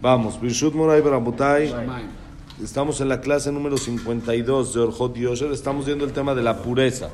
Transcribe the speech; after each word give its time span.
Vamos, 0.00 0.38
Birshut 0.38 0.74
Moray 0.74 1.00
Barabutay. 1.00 1.72
Estamos 2.62 3.00
en 3.00 3.08
la 3.08 3.20
clase 3.20 3.50
número 3.50 3.78
52 3.78 4.74
de 4.74 4.80
Orjot 4.80 5.16
Yosher. 5.16 5.52
Estamos 5.52 5.86
viendo 5.86 6.04
el 6.04 6.12
tema 6.12 6.34
de 6.34 6.42
la 6.42 6.58
pureza. 6.62 7.08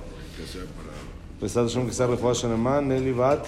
Pesad 1.40 1.62
Hashem 1.62 1.84
que 1.84 1.92
está 1.92 2.06
Refuah 2.06 2.80
Nelly 2.80 3.12
Bat, 3.12 3.46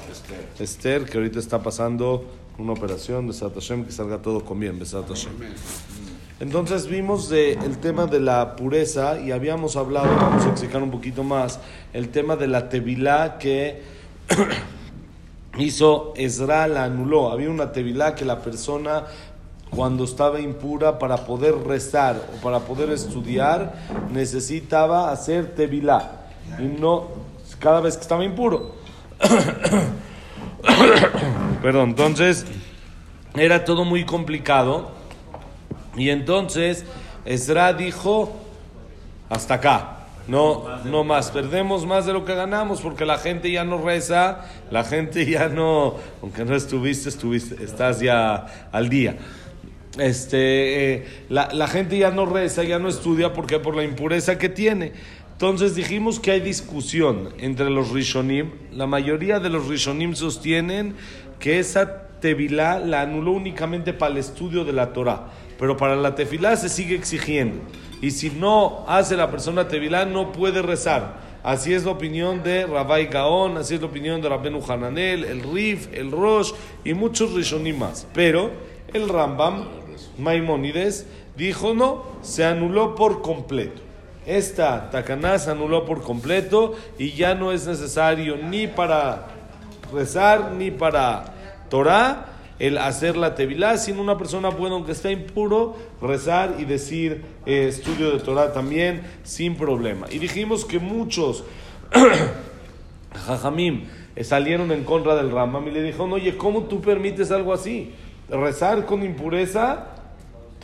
Esther, 0.59 1.05
que 1.05 1.19
ahorita 1.19 1.41
está 1.41 1.61
pasando 1.61 2.25
una 2.59 2.73
operación. 2.73 3.27
Besat 3.27 3.55
Hashem 3.55 3.85
que 3.85 3.91
salga 3.91 4.23
todo 4.23 4.45
con 4.45 4.61
bien. 4.61 4.79
Besat 4.79 5.09
Hashem. 5.09 5.33
Entonces 6.39 6.87
vimos 6.87 7.29
de, 7.29 7.55
el 7.55 7.79
tema 7.79 8.07
de 8.07 8.21
la 8.21 8.55
pureza 8.55 9.21
y 9.21 9.33
habíamos 9.33 9.77
hablado, 9.77 10.15
vamos 10.17 10.45
a 10.45 10.51
explicar 10.51 10.83
un 10.83 10.91
poquito 10.91 11.23
más, 11.23 11.61
el 11.93 12.09
tema 12.09 12.37
de 12.37 12.49
la 12.49 12.69
tevilá 12.69 13.39
que 13.39 13.83
hizo 15.59 16.13
Ezra, 16.17 16.67
la 16.67 16.85
anuló. 16.85 17.31
Había 17.31 17.51
una 17.51 17.73
tevilá 17.73 18.15
que 18.15 18.25
la 18.25 18.41
persona 18.41 19.05
cuando 19.71 20.05
estaba 20.05 20.41
impura 20.41 20.99
para 20.99 21.25
poder 21.25 21.57
rezar 21.57 22.21
o 22.33 22.43
para 22.43 22.61
poder 22.61 22.91
estudiar 22.91 23.75
necesitaba 24.13 25.11
hacer 25.11 25.55
tevilá 25.55 26.29
y 26.59 26.63
no 26.63 27.09
cada 27.59 27.81
vez 27.81 27.97
que 27.97 28.03
estaba 28.03 28.25
impuro. 28.25 28.75
Perdón, 31.63 31.91
entonces 31.91 32.45
era 33.35 33.65
todo 33.65 33.85
muy 33.85 34.05
complicado 34.05 34.91
y 35.97 36.11
entonces 36.11 36.85
Ezra 37.25 37.73
dijo 37.73 38.33
hasta 39.29 39.55
acá. 39.55 40.04
No, 40.27 40.65
no 40.85 41.05
más, 41.05 41.31
perdemos 41.31 41.85
más 41.85 42.07
de 42.07 42.15
lo 42.15 42.25
que 42.25 42.35
ganamos 42.35 42.81
porque 42.81 43.05
la 43.05 43.19
gente 43.19 43.51
ya 43.51 43.65
no 43.65 43.77
reza, 43.77 44.47
la 44.71 44.83
gente 44.83 45.27
ya 45.27 45.49
no, 45.49 45.97
aunque 46.23 46.45
no 46.47 46.55
estuviste, 46.55 47.11
estuviste, 47.11 47.63
estás 47.63 48.01
ya 48.01 48.47
al 48.73 48.89
día 48.89 49.17
este, 49.99 50.95
eh, 50.95 51.07
la, 51.29 51.51
la, 51.53 51.69
gente 51.69 51.97
ya 51.99 52.11
no 52.11 52.27
reza, 52.27 52.65
ya 52.65 52.79
no 52.79 52.89
estudia, 52.89 53.33
porque 53.33 53.59
Por 53.59 53.77
la 53.77 53.85
impureza 53.85 54.39
que 54.39 54.49
tiene. 54.49 54.93
Entonces 55.33 55.75
dijimos 55.75 56.21
que 56.21 56.31
hay 56.31 56.41
discusión 56.41 57.31
entre 57.39 57.71
los 57.71 57.91
Rishonim. 57.91 58.51
La 58.73 58.87
mayoría 58.87 59.41
de 59.41 59.51
los 59.51 59.67
Rishonim 59.67 60.15
sostienen 60.15 60.95
que 61.39 61.59
esa 61.59 62.09
tevilá 62.21 62.79
la 62.79 63.03
anuló 63.03 63.33
únicamente 63.33 63.93
para 63.93 64.13
el 64.13 64.19
estudio 64.19 64.65
de 64.65 64.73
la 64.73 64.93
Torah, 64.93 65.29
pero 65.59 65.77
para 65.77 65.97
la 65.97 66.15
tefilá 66.15 66.57
se 66.57 66.69
sigue 66.69 66.95
exigiendo. 66.95 67.61
Y 68.05 68.11
si 68.11 68.29
no 68.29 68.85
hace 68.87 69.17
la 69.17 69.31
persona 69.31 69.67
tevilá, 69.67 70.05
no 70.05 70.31
puede 70.31 70.61
rezar. 70.61 71.15
Así 71.43 71.73
es 71.73 71.87
la 71.87 71.93
opinión 71.93 72.43
de 72.43 72.67
Rabbi 72.67 73.07
Gaon, 73.07 73.57
así 73.57 73.77
es 73.77 73.81
la 73.81 73.87
opinión 73.87 74.21
de 74.21 74.29
Rabbenu 74.29 74.61
Hananel, 74.69 75.25
el 75.25 75.43
Rif, 75.43 75.89
el 75.91 76.11
Rosh 76.11 76.53
y 76.85 76.93
muchos 76.93 77.33
Rishonim. 77.33 77.83
Pero 78.13 78.51
el 78.93 79.09
Rambam 79.09 79.65
Maimónides 80.19 81.07
dijo 81.35 81.73
no, 81.73 82.03
se 82.21 82.45
anuló 82.45 82.95
por 82.95 83.23
completo. 83.23 83.81
Esta 84.27 84.91
tacaná 84.91 85.39
se 85.39 85.53
anuló 85.53 85.87
por 85.87 86.03
completo 86.03 86.75
y 86.99 87.13
ya 87.13 87.35
no 87.35 87.53
es 87.53 87.67
necesario 87.67 88.37
ni 88.37 88.67
para 88.67 89.29
rezar 89.91 90.53
ni 90.53 90.71
para 90.71 91.33
Torah 91.71 92.34
el 92.59 92.79
hacer 92.79 93.17
la 93.17 93.35
tevilá, 93.35 93.77
sino 93.79 94.01
una 94.01 94.17
persona 94.17 94.49
buena, 94.49 94.77
aunque 94.77 94.93
esté 94.93 95.13
impuro, 95.13 95.77
rezar 96.01 96.57
y 96.59 96.65
decir 96.65 97.25
eh, 97.47 97.67
estudio 97.69 98.11
de 98.11 98.21
Torah 98.21 98.53
también 98.53 99.03
sin 99.23 99.57
problema. 99.57 100.07
Y 100.11 100.19
dijimos 100.19 100.65
que 100.65 100.79
muchos 100.79 101.45
jajamim 103.27 103.85
salieron 104.23 104.71
en 104.73 104.85
contra 104.85 105.17
del 105.17 105.31
Rambam 105.31 105.67
y 105.69 105.73
le 105.73 105.83
dijeron, 105.83 106.13
oye, 106.13 106.37
¿cómo 106.37 106.65
tú 106.65 106.81
permites 106.81 107.31
algo 107.31 107.53
así? 107.53 107.93
Rezar 108.29 108.87
con 108.87 109.03
impureza 109.05 109.95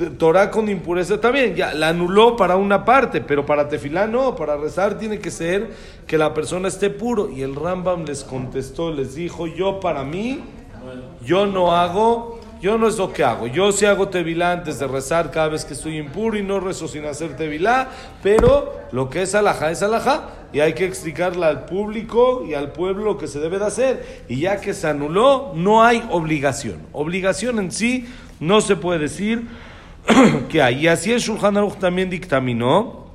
Torah 0.08 0.50
con 0.50 0.68
impureza 0.68 1.14
está 1.14 1.30
bien, 1.30 1.54
ya 1.54 1.74
la 1.74 1.88
anuló 1.88 2.36
para 2.36 2.56
una 2.56 2.84
parte, 2.84 3.20
pero 3.20 3.44
para 3.44 3.68
tefilá 3.68 4.06
no, 4.06 4.34
para 4.34 4.56
rezar 4.56 4.98
tiene 4.98 5.18
que 5.18 5.30
ser 5.30 5.70
que 6.06 6.16
la 6.16 6.32
persona 6.32 6.68
esté 6.68 6.88
puro. 6.88 7.30
Y 7.30 7.42
el 7.42 7.54
Rambam 7.54 8.04
les 8.04 8.24
contestó, 8.24 8.90
les 8.92 9.14
dijo, 9.14 9.46
yo 9.46 9.80
para 9.80 10.04
mí, 10.04 10.40
yo 11.24 11.46
no 11.46 11.74
hago, 11.74 12.40
yo 12.60 12.78
no 12.78 12.88
es 12.88 12.98
lo 12.98 13.12
que 13.12 13.24
hago. 13.24 13.46
Yo 13.46 13.72
sí 13.72 13.86
hago 13.86 14.08
tevilá 14.08 14.52
antes 14.52 14.78
de 14.78 14.86
rezar 14.86 15.30
cada 15.30 15.48
vez 15.48 15.64
que 15.64 15.74
estoy 15.74 15.98
impuro 15.98 16.36
y 16.36 16.42
no 16.42 16.60
rezo 16.60 16.88
sin 16.88 17.04
hacer 17.04 17.36
tevilá, 17.36 17.88
pero 18.22 18.74
lo 18.92 19.08
que 19.08 19.22
es 19.22 19.34
alajá 19.34 19.70
es 19.70 19.82
alajá 19.82 20.28
y 20.52 20.60
hay 20.60 20.74
que 20.74 20.84
explicarle 20.84 21.46
al 21.46 21.64
público 21.64 22.44
y 22.46 22.54
al 22.54 22.72
pueblo 22.72 23.04
lo 23.04 23.18
que 23.18 23.28
se 23.28 23.40
debe 23.40 23.58
de 23.58 23.66
hacer. 23.66 24.24
Y 24.28 24.40
ya 24.40 24.60
que 24.60 24.74
se 24.74 24.88
anuló, 24.88 25.52
no 25.54 25.82
hay 25.82 26.04
obligación. 26.10 26.78
Obligación 26.92 27.58
en 27.58 27.70
sí 27.70 28.06
no 28.40 28.60
se 28.60 28.76
puede 28.76 28.98
decir 28.98 29.46
que 30.48 30.62
hay. 30.62 30.84
Y 30.84 30.88
así 30.88 31.12
el 31.12 31.20
Shulchan 31.20 31.56
Aruch 31.56 31.78
también 31.78 32.10
dictaminó, 32.10 33.06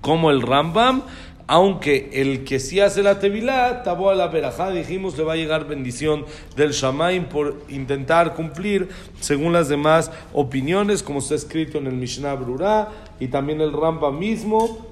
como 0.00 0.30
el 0.30 0.42
Rambam, 0.42 1.02
aunque 1.48 2.10
el 2.12 2.44
que 2.44 2.58
sí 2.58 2.80
hace 2.80 3.02
la 3.02 3.20
tevilá, 3.20 3.82
tabó 3.82 4.10
a 4.10 4.14
la 4.14 4.28
verajá, 4.28 4.70
dijimos, 4.70 5.16
le 5.16 5.24
va 5.24 5.34
a 5.34 5.36
llegar 5.36 5.66
bendición 5.66 6.24
del 6.56 6.72
Shamaim 6.72 7.26
por 7.26 7.62
intentar 7.68 8.34
cumplir 8.34 8.88
según 9.20 9.52
las 9.52 9.68
demás 9.68 10.10
opiniones, 10.32 11.02
como 11.02 11.20
está 11.20 11.36
escrito 11.36 11.78
en 11.78 11.86
el 11.86 11.94
Mishnah 11.94 12.34
Brurá, 12.34 12.88
y 13.20 13.28
también 13.28 13.60
el 13.60 13.72
Rambam 13.72 14.18
mismo, 14.18 14.86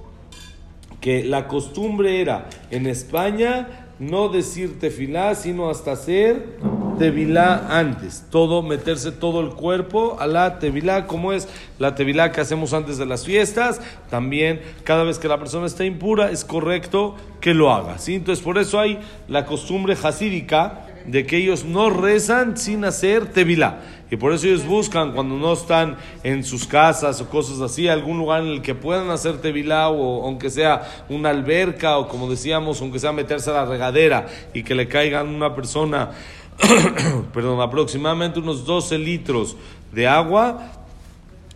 que 1.01 1.25
la 1.25 1.49
costumbre 1.49 2.21
era 2.21 2.49
en 2.71 2.87
España 2.87 3.84
no 3.99 4.29
decir 4.29 4.79
tefilá, 4.79 5.35
sino 5.35 5.71
hasta 5.71 5.93
hacer 5.93 6.57
tevilá 6.99 7.79
antes. 7.79 8.25
Todo, 8.31 8.63
meterse 8.63 9.13
todo 9.13 9.41
el 9.41 9.51
cuerpo 9.51 10.17
a 10.19 10.27
la 10.27 10.59
tevilá, 10.59 11.07
como 11.07 11.33
es 11.33 11.49
la 11.79 11.95
tevilá 11.95 12.33
que 12.33 12.41
hacemos 12.41 12.73
antes 12.73 12.99
de 12.99 13.07
las 13.07 13.25
fiestas. 13.25 13.81
También, 14.11 14.61
cada 14.85 15.05
vez 15.05 15.19
que 15.19 15.29
la 15.29 15.39
persona 15.39 15.67
está 15.67 15.85
impura, 15.85 16.31
es 16.31 16.45
correcto 16.45 17.17
que 17.41 17.55
lo 17.55 17.73
haga. 17.73 17.97
Entonces, 18.07 18.45
por 18.45 18.59
eso 18.59 18.81
hay 18.81 18.99
la 19.29 19.45
costumbre 19.47 19.97
jasídica 19.97 20.87
de 21.07 21.27
que 21.27 21.37
ellos 21.37 21.65
no 21.65 21.91
rezan 21.91 22.57
sin 22.57 22.85
hacer 22.85 23.27
tevilá. 23.27 23.81
Y 24.11 24.17
por 24.17 24.33
eso 24.33 24.47
ellos 24.47 24.67
buscan, 24.67 25.13
cuando 25.13 25.37
no 25.37 25.53
están 25.53 25.97
en 26.23 26.45
sus 26.45 26.67
casas 26.67 27.21
o 27.21 27.29
cosas 27.29 27.61
así, 27.61 27.89
algún 27.89 28.19
lugar 28.19 28.43
en 28.43 28.49
el 28.49 28.63
que 28.63 28.75
puedan 28.75 29.11
hacer 29.11 29.41
tevilá, 29.41 29.89
o 29.89 30.25
aunque 30.25 30.51
sea 30.51 30.83
una 31.09 31.31
alberca, 31.31 31.99
o 31.99 32.09
como 32.09 32.29
decíamos, 32.29 32.81
aunque 32.81 32.99
sea 32.99 33.13
meterse 33.13 33.51
a 33.51 33.55
la 33.55 33.65
regadera 33.65 34.27
y 34.53 34.63
que 34.63 34.75
le 34.75 34.89
caigan 34.89 35.29
una 35.29 35.55
persona, 35.55 36.11
perdón, 37.33 37.61
aproximadamente 37.61 38.39
unos 38.39 38.65
12 38.65 38.99
litros 38.99 39.57
de 39.93 40.07
agua, 40.07 40.84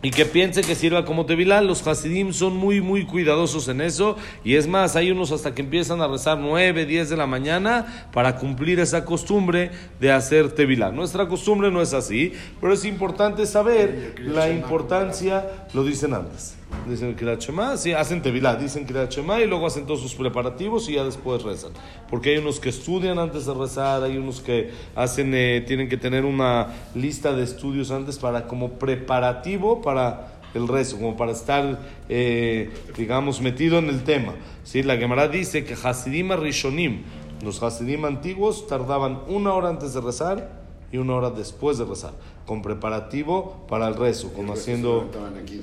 y 0.01 0.11
que 0.11 0.25
piense 0.25 0.61
que 0.61 0.75
sirva 0.75 1.05
como 1.05 1.25
tevilá. 1.25 1.61
Los 1.61 1.85
hasidim 1.85 2.31
son 2.31 2.55
muy, 2.55 2.81
muy 2.81 3.05
cuidadosos 3.05 3.67
en 3.67 3.81
eso. 3.81 4.15
Y 4.43 4.55
es 4.55 4.67
más, 4.67 4.95
hay 4.95 5.11
unos 5.11 5.31
hasta 5.31 5.53
que 5.53 5.61
empiezan 5.61 6.01
a 6.01 6.07
rezar 6.07 6.37
9, 6.37 6.85
10 6.85 7.09
de 7.09 7.17
la 7.17 7.27
mañana 7.27 8.07
para 8.13 8.37
cumplir 8.37 8.79
esa 8.79 9.05
costumbre 9.05 9.71
de 9.99 10.11
hacer 10.11 10.51
tevilá. 10.51 10.91
Nuestra 10.91 11.27
costumbre 11.27 11.71
no 11.71 11.81
es 11.81 11.93
así, 11.93 12.33
pero 12.61 12.73
es 12.73 12.85
importante 12.85 13.45
saber 13.45 14.15
la 14.19 14.49
importancia, 14.49 15.67
lo 15.73 15.83
dicen 15.83 16.13
antes. 16.13 16.58
Dicen 16.87 17.15
que 17.15 17.25
la 17.25 17.37
sí, 17.77 17.93
hacen 17.93 18.21
tevilá, 18.21 18.55
dicen 18.55 18.85
que 18.85 18.93
la 18.93 19.07
y 19.39 19.47
luego 19.47 19.67
hacen 19.67 19.85
todos 19.85 20.01
sus 20.01 20.15
preparativos 20.15 20.87
y 20.89 20.93
ya 20.93 21.03
después 21.03 21.43
rezan. 21.43 21.71
Porque 22.09 22.31
hay 22.31 22.37
unos 22.37 22.59
que 22.59 22.69
estudian 22.69 23.19
antes 23.19 23.45
de 23.45 23.53
rezar, 23.53 24.03
hay 24.03 24.17
unos 24.17 24.41
que 24.41 24.71
hacen, 24.95 25.33
eh, 25.33 25.63
tienen 25.67 25.89
que 25.89 25.97
tener 25.97 26.25
una 26.25 26.67
lista 26.95 27.33
de 27.33 27.43
estudios 27.43 27.91
antes 27.91 28.17
para 28.17 28.47
como 28.47 28.79
preparativo 28.79 29.81
para 29.81 30.41
el 30.53 30.67
rezo, 30.67 30.97
como 30.97 31.15
para 31.15 31.31
estar, 31.31 31.79
eh, 32.07 32.71
digamos, 32.97 33.41
metido 33.41 33.77
en 33.79 33.89
el 33.89 34.03
tema. 34.03 34.33
¿Sí? 34.63 34.81
La 34.83 34.97
Gemara 34.97 35.27
dice 35.27 35.65
que 35.65 35.73
Hasidim 35.75 36.31
Rishonim, 36.33 37.03
los 37.43 37.61
Hasidim 37.61 38.05
antiguos, 38.05 38.67
tardaban 38.67 39.21
una 39.27 39.53
hora 39.53 39.69
antes 39.69 39.93
de 39.93 40.01
rezar 40.01 40.68
y 40.91 40.97
una 40.97 41.15
hora 41.15 41.29
después 41.29 41.77
de 41.77 41.85
rezar, 41.85 42.13
con 42.45 42.61
preparativo 42.61 43.65
para 43.67 43.87
el 43.87 43.95
rezo, 43.95 44.33
como 44.33 44.53
haciendo... 44.53 45.09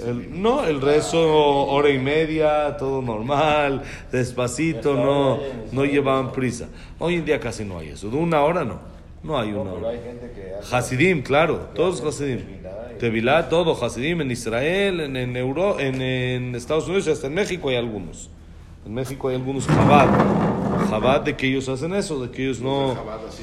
El, 0.07 0.41
no, 0.41 0.65
el 0.65 0.81
rezo 0.81 1.19
hora 1.67 1.91
y 1.91 1.99
media, 1.99 2.77
todo 2.77 3.03
normal, 3.03 3.83
despacito, 4.13 4.95
no, 4.95 5.39
no 5.73 5.85
llevaban 5.85 6.33
prisa. 6.33 6.69
Hoy 6.99 7.17
en 7.17 7.25
día 7.25 7.41
casi 7.41 7.65
no 7.65 7.79
hay 7.79 7.89
eso, 7.89 8.09
de 8.09 8.17
una 8.17 8.43
hora 8.43 8.65
no, 8.65 8.79
no 9.23 9.39
hay 9.39 9.53
una 9.53 9.73
hora. 9.73 9.91
Hasidim, 10.71 11.23
claro, 11.23 11.69
todos 11.75 12.01
Hasidim. 12.01 12.41
Tevilá, 12.99 13.49
todo, 13.49 13.73
Hasidim, 13.85 14.23
en 14.23 14.31
Israel, 14.31 15.01
en, 15.01 15.17
en, 15.17 15.37
Euro, 15.37 15.79
en, 15.79 16.01
en 16.01 16.55
Estados 16.55 16.87
Unidos, 16.87 17.09
hasta 17.09 17.27
en 17.27 17.35
México 17.35 17.69
hay 17.69 17.77
algunos. 17.77 18.31
En 18.87 18.95
México 18.95 19.29
hay 19.29 19.35
algunos 19.35 19.67
Chabad. 19.67 20.09
Chabad 20.89 21.21
de 21.23 21.37
que 21.37 21.49
ellos 21.49 21.69
hacen 21.69 21.95
eso, 21.95 22.23
de 22.23 22.31
que 22.31 22.45
ellos 22.45 22.61
no. 22.61 22.97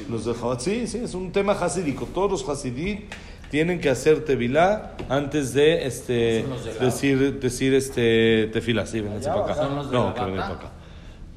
Los 0.08 0.24
de 0.24 0.34
Chabad, 0.34 0.58
sí, 0.60 0.86
sí, 0.86 0.98
es 0.98 1.14
un 1.14 1.32
tema 1.32 1.52
hasídico. 1.52 2.06
Todos 2.06 2.30
los 2.30 2.48
hasidí 2.48 3.06
tienen 3.50 3.80
que 3.80 3.88
hacer 3.88 4.24
tevilá 4.24 4.96
antes 5.08 5.54
de 5.54 5.86
este 5.86 6.44
decir 6.80 7.38
decir 7.40 7.74
este 7.74 8.48
tefilá. 8.52 8.86
Sí, 8.86 9.00
vengan 9.00 9.20
para 9.20 9.52
acá. 9.52 9.68
No, 9.92 10.14
que 10.14 10.20
vengan 10.20 10.40
para 10.40 10.54
acá. 10.54 10.70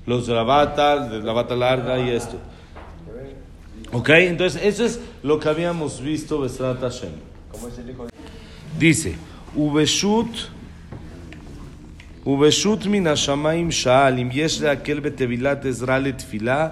Los 0.06 0.25
de 0.25 0.33
la 0.33 0.44
bata, 0.44 1.07
de 1.07 1.21
la 1.21 1.33
bata 1.33 1.56
larga 1.56 2.00
y 2.00 2.09
esto. 2.09 2.38
Ok, 3.92 4.09
entonces 4.09 4.62
eso 4.63 4.86
es 4.86 5.00
lo 5.24 5.39
que 5.39 5.48
habíamos 5.50 6.01
visto 6.01 6.39
Besrat 6.39 6.80
Hashem. 6.81 7.12
Dice, 8.77 9.15
Ubeshut, 9.56 10.27
ובשו"ת 12.28 12.86
מן 12.86 13.08
השמיים 13.08 13.72
שאל 13.72 14.20
אם 14.20 14.30
יש 14.32 14.62
להקל 14.62 15.00
בטבילת 15.00 15.66
עזרה 15.66 16.00
לתפילה 16.00 16.68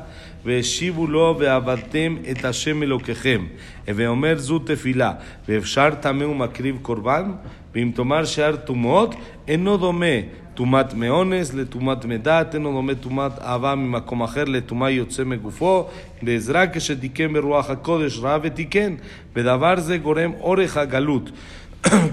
והשיבו 0.46 1.07
לו 1.07 1.36
ועבדתם 1.40 2.16
את 2.31 2.46
השם 2.46 2.84
אלוקיכם. 2.84 3.46
הווי 3.88 4.07
אומר 4.07 4.38
זו 4.38 4.60
תפילה 4.60 5.13
ואפשר 5.48 5.90
טמא 6.02 6.24
ומקריב 6.24 6.78
קורבן 6.81 7.31
ואם 7.75 7.92
תאמר 7.96 8.25
שאר 8.25 8.56
טומאות 8.56 9.16
אינו 9.48 9.78
דומה 9.78 10.16
טומאת 10.54 10.94
מאונס 10.94 11.54
לטומאת 11.54 12.06
מדת, 12.06 12.56
אינו 12.56 12.72
דומה 12.72 12.96
טומאת 12.96 13.31
אהבה 13.40 13.75
ממקום 13.75 14.24
אחר 14.24 14.44
לטומאה 14.44 14.90
יוצא 14.90 15.24
מגופו, 15.24 15.88
בעזרה 16.22 16.68
כשתיקן 16.68 17.34
ברוח 17.34 17.69
הקודש 17.69 18.19
ראה 18.19 18.38
ותיקן, 18.42 18.96
ודבר 19.36 19.80
זה 19.80 19.98
גורם 19.98 20.31
אורך 20.40 20.78
הגלות. 20.78 21.30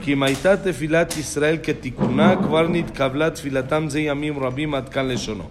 כי 0.01 0.13
אם 0.13 0.23
הייתה 0.23 0.57
תפילת 0.57 1.17
ישראל 1.17 1.57
כתיקונה, 1.63 2.35
כבר 2.35 2.67
נתקבלה 2.67 3.29
תפילתם 3.29 3.85
זה 3.89 3.99
ימים 3.99 4.43
רבים 4.43 4.75
עד 4.75 4.89
כאן 4.89 5.07
לשונו. 5.07 5.43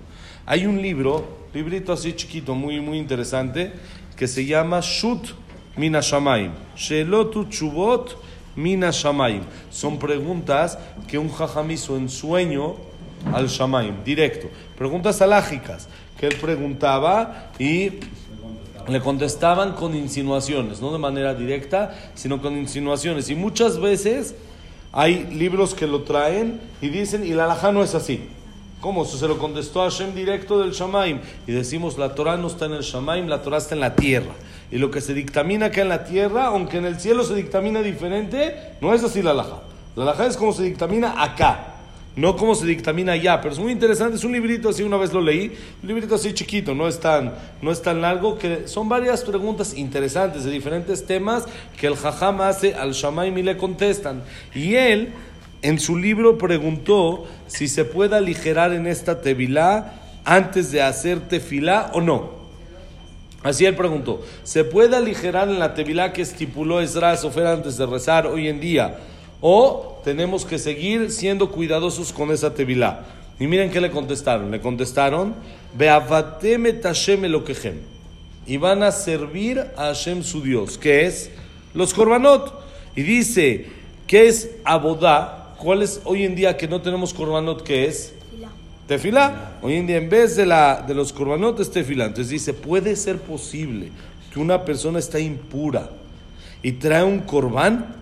Hay 0.49 0.65
un 0.65 0.81
libro, 0.81 1.27
librito 1.53 1.93
así 1.93 2.13
chiquito, 2.13 2.55
muy, 2.55 2.79
muy 2.79 2.99
interesante, 2.99 3.73
que 4.17 4.29
se 4.29 4.47
llama 4.47 4.81
Shut 4.81 5.35
Mina 5.77 6.01
Shamaim. 6.01 6.53
Shelot 6.77 7.51
Chubot 7.51 8.17
Mina 8.57 8.93
Shamaim. 8.93 9.43
Son 9.71 9.99
preguntas 9.99 10.79
que 11.09 11.19
un 11.19 11.29
jajam 11.29 11.69
hizo 11.73 11.97
en 11.97 12.09
sueño 12.09 12.77
al 13.35 13.49
Shamaim, 13.49 14.05
directo. 14.05 14.49
Preguntas 14.79 15.21
alágicas, 15.21 15.89
que 16.17 16.27
él 16.29 16.37
preguntaba 16.41 17.51
y 17.59 17.91
le 18.88 19.02
contestaban 19.02 19.74
con 19.74 19.96
insinuaciones, 19.96 20.82
no 20.82 20.92
de 20.92 20.98
manera 20.98 21.34
directa, 21.34 21.96
sino 22.16 22.42
con 22.42 22.58
insinuaciones. 22.58 23.30
Y 23.30 23.36
muchas 23.36 23.80
veces 23.80 24.36
hay 24.92 25.26
libros 25.26 25.74
que 25.74 25.88
lo 25.88 26.04
traen 26.04 26.60
y 26.82 26.90
dicen, 26.90 27.26
y 27.26 27.30
la 27.30 27.46
alajá 27.46 27.72
no 27.72 27.84
es 27.84 27.96
así. 27.96 28.28
¿Cómo? 28.80 29.06
Se 29.06 29.28
lo 29.28 29.38
contestó 29.38 29.82
a 29.82 29.90
Hashem 29.90 30.16
directo 30.16 30.60
del 30.60 30.72
Shamaim. 30.72 31.20
Y 31.46 31.52
decimos, 31.52 31.98
la 31.98 32.16
Torah 32.16 32.38
no 32.38 32.48
está 32.48 32.66
en 32.66 32.74
el 32.74 32.82
Shamaim, 32.82 33.28
la 33.28 33.42
Torah 33.44 33.58
está 33.58 33.76
en 33.76 33.82
la 33.82 33.96
tierra. 33.96 34.34
Y 34.72 34.78
lo 34.78 34.90
que 34.90 35.02
se 35.02 35.14
dictamina 35.14 35.68
acá 35.68 35.82
en 35.82 35.90
la 35.90 36.04
tierra, 36.04 36.48
aunque 36.48 36.78
en 36.78 36.86
el 36.86 37.00
cielo 37.00 37.24
se 37.24 37.36
dictamina 37.36 37.82
diferente, 37.82 38.56
no 38.82 38.94
es 38.94 39.04
así 39.04 39.22
la 39.22 39.32
alajá. 39.32 39.62
La 39.96 40.04
alajá 40.04 40.26
es 40.26 40.36
como 40.36 40.52
se 40.52 40.64
dictamina 40.64 41.22
acá 41.22 41.71
no 42.16 42.36
como 42.36 42.56
se 42.56 42.66
dictamina 42.66 43.14
allá, 43.14 43.40
pero 43.40 43.54
es 43.54 43.60
muy 43.60 43.72
interesante, 43.72 44.18
es 44.18 44.24
un 44.24 44.34
librito 44.34 44.70
así, 44.70 44.84
una 44.84 44.98
vez 44.98 45.14
lo 45.14 45.22
leí, 45.22 45.54
un 45.82 45.88
librito 45.88 46.16
así 46.16 46.34
chiquito, 46.34 46.76
no 46.76 46.88
es 46.88 47.00
tan, 47.00 47.34
no 47.62 47.72
es 47.72 47.82
tan 47.82 48.02
largo, 48.02 48.38
que 48.38 48.68
son 48.68 48.90
varias 48.90 49.24
preguntas 49.24 49.74
interesantes 49.78 50.44
de 50.44 50.52
diferentes 50.52 51.06
temas 51.06 51.46
que 51.78 51.88
el 51.88 51.96
jajam 51.96 52.42
hace 52.42 52.76
al 52.76 52.92
Shamaim 52.92 53.38
y 53.38 53.44
le 53.44 53.56
contestan. 53.56 54.24
Y 54.54 54.76
él, 54.76 55.14
en 55.62 55.80
su 55.80 55.98
libro, 55.98 56.38
preguntó 56.38 57.26
si 57.48 57.68
se 57.68 57.86
puede 57.86 58.18
aligerar 58.18 58.74
en 58.74 58.88
esta 58.88 59.22
tevilá 59.22 59.94
antes 60.26 60.72
de 60.72 60.82
hacer 60.82 61.22
tefilá 61.22 61.92
o 61.94 62.02
no. 62.02 62.42
Así 63.44 63.66
él 63.66 63.76
preguntó, 63.76 64.22
¿se 64.44 64.64
puede 64.64 64.96
aligerar 64.96 65.50
en 65.50 65.60
la 65.60 65.74
tevilá 65.74 66.14
que 66.14 66.22
estipuló 66.22 66.80
Esdras 66.80 67.24
Ofer 67.24 67.48
antes 67.48 67.78
de 67.78 67.86
rezar 67.88 68.28
hoy 68.28 68.48
en 68.48 68.60
día? 68.60 69.00
¿O 69.40 69.91
tenemos 70.04 70.46
que 70.46 70.60
seguir 70.60 71.12
siendo 71.12 71.52
cuidadosos 71.52 72.12
con 72.14 72.32
esa 72.32 72.54
tevilá? 72.54 73.06
Y 73.40 73.48
miren 73.48 73.72
qué 73.72 73.82
le 73.82 73.90
contestaron. 73.90 74.52
Le 74.52 74.62
contestaron, 74.62 75.34
Elokehem. 77.26 77.80
Y 78.46 78.58
van 78.58 78.84
a 78.84 78.92
servir 78.92 79.60
a 79.76 79.86
Hashem 79.86 80.24
su 80.24 80.42
Dios, 80.42 80.78
que 80.78 81.06
es 81.06 81.32
los 81.74 81.94
korbanot. 81.94 82.54
Y 82.96 83.02
dice, 83.02 83.68
¿qué 84.06 84.28
es 84.28 84.52
abodá? 84.64 85.56
¿Cuál 85.58 85.82
es 85.82 86.02
hoy 86.04 86.24
en 86.24 86.36
día 86.36 86.58
que 86.58 86.68
no 86.68 86.82
tenemos 86.82 87.14
korbanot? 87.14 87.64
¿Qué 87.64 87.86
es? 87.86 88.14
Tefilá. 88.88 89.54
Hoy 89.62 89.76
en 89.76 89.88
día 89.88 89.98
en 89.98 90.10
vez 90.10 90.36
de, 90.36 90.46
la, 90.46 90.84
de 90.86 90.94
los 90.94 91.14
korbanot 91.14 91.60
es 91.62 91.72
tefilá. 91.72 92.06
Entonces 92.06 92.30
dice, 92.30 92.54
puede 92.54 92.96
ser 92.96 93.20
posible 93.20 93.90
que 94.34 94.40
una 94.40 94.66
persona 94.66 95.00
está 95.00 95.20
impura 95.20 95.90
y 96.62 96.74
trae 96.74 97.04
un 97.04 97.20
corbán. 97.20 97.96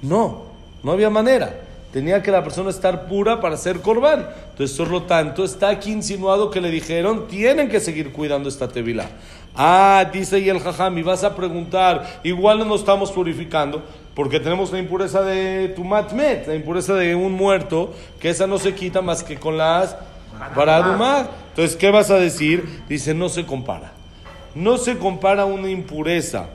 No, 0.00 0.51
no 0.82 0.92
había 0.92 1.10
manera. 1.10 1.54
Tenía 1.92 2.22
que 2.22 2.30
la 2.30 2.42
persona 2.42 2.70
estar 2.70 3.06
pura 3.06 3.40
para 3.40 3.56
ser 3.58 3.80
corbán. 3.80 4.26
Entonces, 4.50 4.76
por 4.76 4.88
lo 4.88 5.02
tanto, 5.02 5.44
está 5.44 5.68
aquí 5.68 5.92
insinuado 5.92 6.50
que 6.50 6.60
le 6.60 6.70
dijeron, 6.70 7.28
tienen 7.28 7.68
que 7.68 7.80
seguir 7.80 8.12
cuidando 8.12 8.48
esta 8.48 8.68
tevilá. 8.68 9.10
Ah, 9.54 10.08
dice 10.10 10.38
y 10.38 10.48
el 10.48 10.60
jajam, 10.60 10.96
y 10.96 11.02
vas 11.02 11.22
a 11.22 11.36
preguntar, 11.36 12.20
igual 12.22 12.60
no 12.60 12.64
nos 12.64 12.80
estamos 12.80 13.12
purificando, 13.12 13.82
porque 14.14 14.40
tenemos 14.40 14.72
la 14.72 14.78
impureza 14.78 15.20
de 15.20 15.68
tu 15.76 15.84
matmet, 15.84 16.46
la 16.46 16.54
impureza 16.54 16.94
de 16.94 17.14
un 17.14 17.32
muerto, 17.32 17.92
que 18.18 18.30
esa 18.30 18.46
no 18.46 18.58
se 18.58 18.74
quita 18.74 19.02
más 19.02 19.22
que 19.22 19.36
con 19.36 19.58
las 19.58 19.94
paradumá. 20.54 21.28
Entonces, 21.50 21.76
¿qué 21.76 21.90
vas 21.90 22.10
a 22.10 22.16
decir? 22.16 22.82
Dice, 22.88 23.12
no 23.12 23.28
se 23.28 23.44
compara. 23.44 23.92
No 24.54 24.78
se 24.78 24.96
compara 24.96 25.44
una 25.44 25.70
impureza 25.70 26.48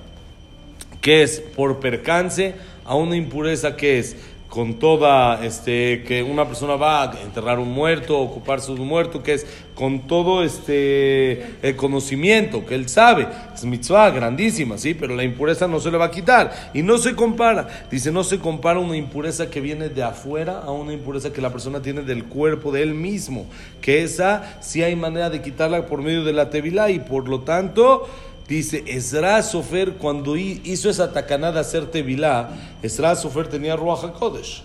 que 1.02 1.22
es 1.24 1.40
por 1.40 1.80
percance 1.80 2.56
a 2.88 2.96
una 2.96 3.16
impureza 3.16 3.76
que 3.76 4.00
es 4.00 4.16
con 4.50 4.76
toda, 4.76 5.44
este, 5.46 6.04
que 6.04 6.24
una 6.24 6.46
persona 6.46 6.76
va 6.78 7.04
a 7.04 7.22
enterrar 7.22 7.60
un 7.60 7.72
muerto, 7.72 8.18
ocuparse 8.18 8.74
de 8.74 8.80
un 8.80 8.88
muerto, 8.88 9.22
que 9.22 9.34
es 9.34 9.46
con 9.76 10.08
todo 10.08 10.42
este 10.42 11.74
conocimiento 11.76 12.66
que 12.66 12.76
él 12.76 12.88
sabe, 12.88 13.28
es 13.54 13.66
mitzvah 13.66 14.10
grandísima, 14.10 14.78
sí, 14.78 14.94
pero 14.94 15.16
la 15.16 15.24
impureza 15.24 15.68
no 15.68 15.80
se 15.80 15.92
le 15.92 15.98
va 15.98 16.06
a 16.06 16.12
quitar. 16.12 16.72
Y 16.74 16.82
no 16.82 16.98
se 16.98 17.14
compara, 17.14 17.68
dice 17.92 18.12
no 18.12 18.24
se 18.24 18.40
compara 18.40 18.80
una 18.80 18.96
impureza 18.96 19.50
que 19.50 19.60
viene 19.60 19.90
de 19.90 20.04
afuera 20.04 20.60
a 20.60 20.72
una 20.72 20.94
impureza 20.94 21.34
que 21.34 21.42
la 21.42 21.52
persona 21.52 21.82
tiene 21.82 22.02
del 22.02 22.24
cuerpo 22.24 22.72
de 22.72 22.84
él 22.84 22.94
mismo, 22.94 23.46
que 23.82 24.02
esa 24.02 24.58
sí 24.62 24.82
hay 24.82 24.96
manera 24.96 25.30
de 25.30 25.42
quitarla 25.42 25.86
por 25.86 26.02
medio 26.02 26.24
de 26.24 26.34
la 26.34 26.50
tevilá 26.50 26.90
y 26.90 27.00
por 27.00 27.28
lo 27.28 27.42
tanto 27.42 28.08
Dice, 28.48 28.84
Ezra 28.88 29.44
Sofer, 29.44 29.94
cuando 29.94 30.38
hizo 30.38 30.90
esa 30.90 31.12
tacanada 31.12 31.60
hacer 31.60 31.88
Tevilá, 31.88 32.50
Ezra 32.82 33.16
Sofer 33.16 33.48
tenía 33.48 33.76
Ruach 33.76 34.06
HaKodesh. 34.06 34.64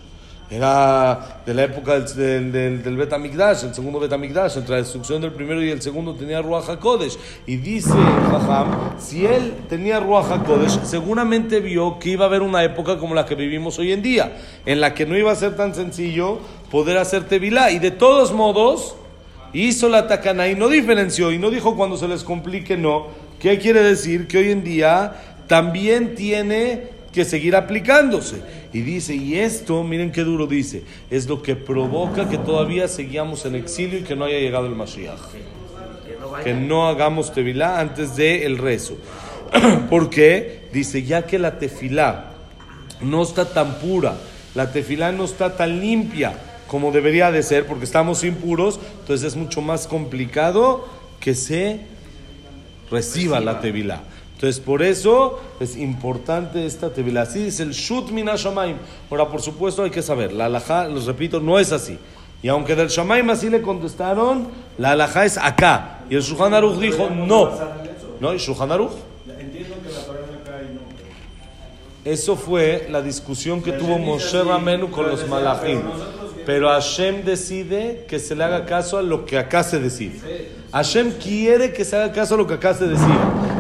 Era 0.49 1.41
de 1.47 1.55
la 1.55 1.65
época 1.65 1.99
del, 1.99 2.53
del, 2.53 2.83
del, 2.83 3.01
el 3.01 3.75
segundo 3.75 3.99
Betamigdash, 3.99 4.59
entre 4.59 4.73
la 4.73 4.77
destrucción 4.77 5.23
del 5.23 5.33
primero 5.33 5.65
y 5.65 5.71
el 5.71 5.81
segundo 5.81 6.15
tenía 6.15 6.43
Ruach 6.43 6.69
HaKodesh. 6.69 7.19
Y 7.47 7.57
dice 7.57 7.95
Jajam, 8.31 9.01
si 9.01 9.27
él 9.27 9.55
tenía 9.69 9.99
Ruach 9.99 10.31
HaKodesh, 10.31 10.85
seguramente 10.85 11.59
vio 11.61 11.99
que 11.99 12.11
iba 12.11 12.27
a 12.27 12.29
haber 12.29 12.43
una 12.43 12.63
época 12.63 12.99
como 12.99 13.15
la 13.15 13.27
que 13.27 13.35
vivimos 13.35 13.79
hoy 13.79 13.93
en 13.93 14.03
día, 14.03 14.37
en 14.65 14.81
la 14.81 14.95
que 14.95 15.07
no 15.07 15.17
iba 15.17 15.33
a 15.33 15.37
ser 15.37 15.57
tan 15.57 15.75
sencillo 15.75 16.39
poder 16.71 16.99
hacer 16.99 17.25
Tevilá. 17.25 17.71
Y 17.73 17.79
de 17.79 17.91
todos 17.91 18.33
modos, 18.33 18.95
hizo 19.53 19.89
la 19.89 20.07
tacana 20.07 20.49
y 20.49 20.55
no 20.55 20.69
diferenció 20.69 21.33
y 21.33 21.39
no 21.39 21.51
dijo 21.51 21.77
cuando 21.77 21.97
se 21.97 22.09
les 22.09 22.25
complique, 22.25 22.77
no 22.77 23.23
¿Qué 23.43 23.59
quiere 23.59 23.83
decir? 23.83 24.29
Que 24.29 24.39
hoy 24.39 24.53
en 24.53 24.63
día 24.63 25.15
también 25.49 26.15
tiene 26.15 26.85
que 27.13 27.25
seguir 27.25 27.57
aplicándose. 27.57 28.37
Y 28.73 28.83
dice, 28.83 29.17
y 29.17 29.35
esto, 29.35 29.83
miren 29.83 30.13
qué 30.13 30.23
duro 30.23 30.47
dice, 30.47 30.85
es 31.11 31.27
lo 31.27 31.43
que 31.43 31.57
provoca 31.57 32.29
que 32.29 32.39
todavía 32.39 32.87
seguíamos 32.87 33.45
en 33.45 33.57
exilio 33.57 33.99
y 33.99 34.03
que 34.03 34.15
no 34.15 34.27
haya 34.27 34.39
llegado 34.39 34.67
el 34.67 34.77
Mashiach. 34.77 35.19
Que 36.45 36.55
no 36.55 36.87
hagamos 36.87 37.33
tefilá 37.33 37.81
antes 37.81 38.15
del 38.15 38.59
rezo. 38.59 38.97
¿Por 39.91 40.09
qué? 40.09 40.69
Dice, 40.73 41.03
ya 41.03 41.27
que 41.27 41.41
la 41.41 41.59
tefilá 41.59 42.35
no 43.01 43.25
está 43.25 43.53
tan 43.53 43.81
pura, 43.81 44.15
la 44.55 44.71
tefilá 44.71 45.11
no 45.11 45.25
está 45.25 45.57
tan 45.57 45.81
limpia 45.81 46.39
como 46.73 46.91
debería 46.91 47.31
de 47.31 47.43
ser, 47.43 47.67
porque 47.67 47.85
estamos 47.85 48.25
impuros, 48.25 48.81
entonces 49.01 49.27
es 49.27 49.37
mucho 49.37 49.61
más 49.61 49.87
complicado 49.87 50.87
que 51.21 51.35
se 51.35 51.81
reciba 52.91 53.41
la 53.41 53.61
tevilá. 53.61 54.01
Entonces, 54.37 54.59
por 54.59 54.83
eso 54.83 55.39
es 55.61 55.77
importante 55.77 56.65
esta 56.65 56.89
tevilá. 56.89 57.23
Así 57.23 57.47
es 57.47 57.61
el 57.61 57.73
shut 57.73 58.09
minashamaim. 58.09 58.79
Ahora, 59.11 59.29
por 59.29 59.43
supuesto, 59.43 59.83
hay 59.83 59.91
que 59.91 60.01
saber, 60.01 60.33
la 60.33 60.47
alajá, 60.47 60.89
les 60.89 61.05
repito, 61.05 61.41
no 61.41 61.59
es 61.59 61.73
así. 61.73 61.99
Y 62.43 62.49
aunque 62.49 62.75
del 62.75 62.89
shamaim 62.89 63.29
así 63.29 63.51
le 63.51 63.61
contestaron, 63.61 64.49
la 64.79 64.93
alajá 64.93 65.27
es 65.27 65.37
acá. 65.37 65.99
Y 66.09 66.15
el 66.15 66.23
Shulchan 66.23 66.55
Aruch 66.55 66.79
dijo, 66.79 67.11
no. 67.11 67.51
¿No? 68.19 68.33
¿Y 68.33 68.39
Shulchan 68.39 68.73
Aruch? 68.73 68.93
Eso 72.03 72.35
fue 72.35 72.89
la 72.91 73.03
discusión 73.03 73.63
que 73.63 73.73
tuvo 73.73 73.99
Moshe 73.99 74.43
Ramenu 74.43 74.91
con 74.91 75.09
los 75.09 75.29
malachim. 75.29 75.83
Pero 76.45 76.69
Hashem 76.69 77.25
decide 77.25 78.05
que 78.09 78.19
se 78.19 78.35
le 78.35 78.45
haga 78.45 78.67
caso 78.67 78.99
a 78.99 79.03
lo 79.03 79.25
que 79.25 79.39
acá 79.39 79.63
se 79.63 79.79
decide. 79.79 80.21
Hashem 80.73 81.13
quiere 81.13 81.73
que 81.73 81.85
se 81.85 81.97
haga 81.97 82.13
caso 82.13 82.35
a 82.35 82.39
lo 82.39 82.47
que 82.47 82.55
acá 82.55 82.75
se 82.75 82.87
decide. 82.87 83.09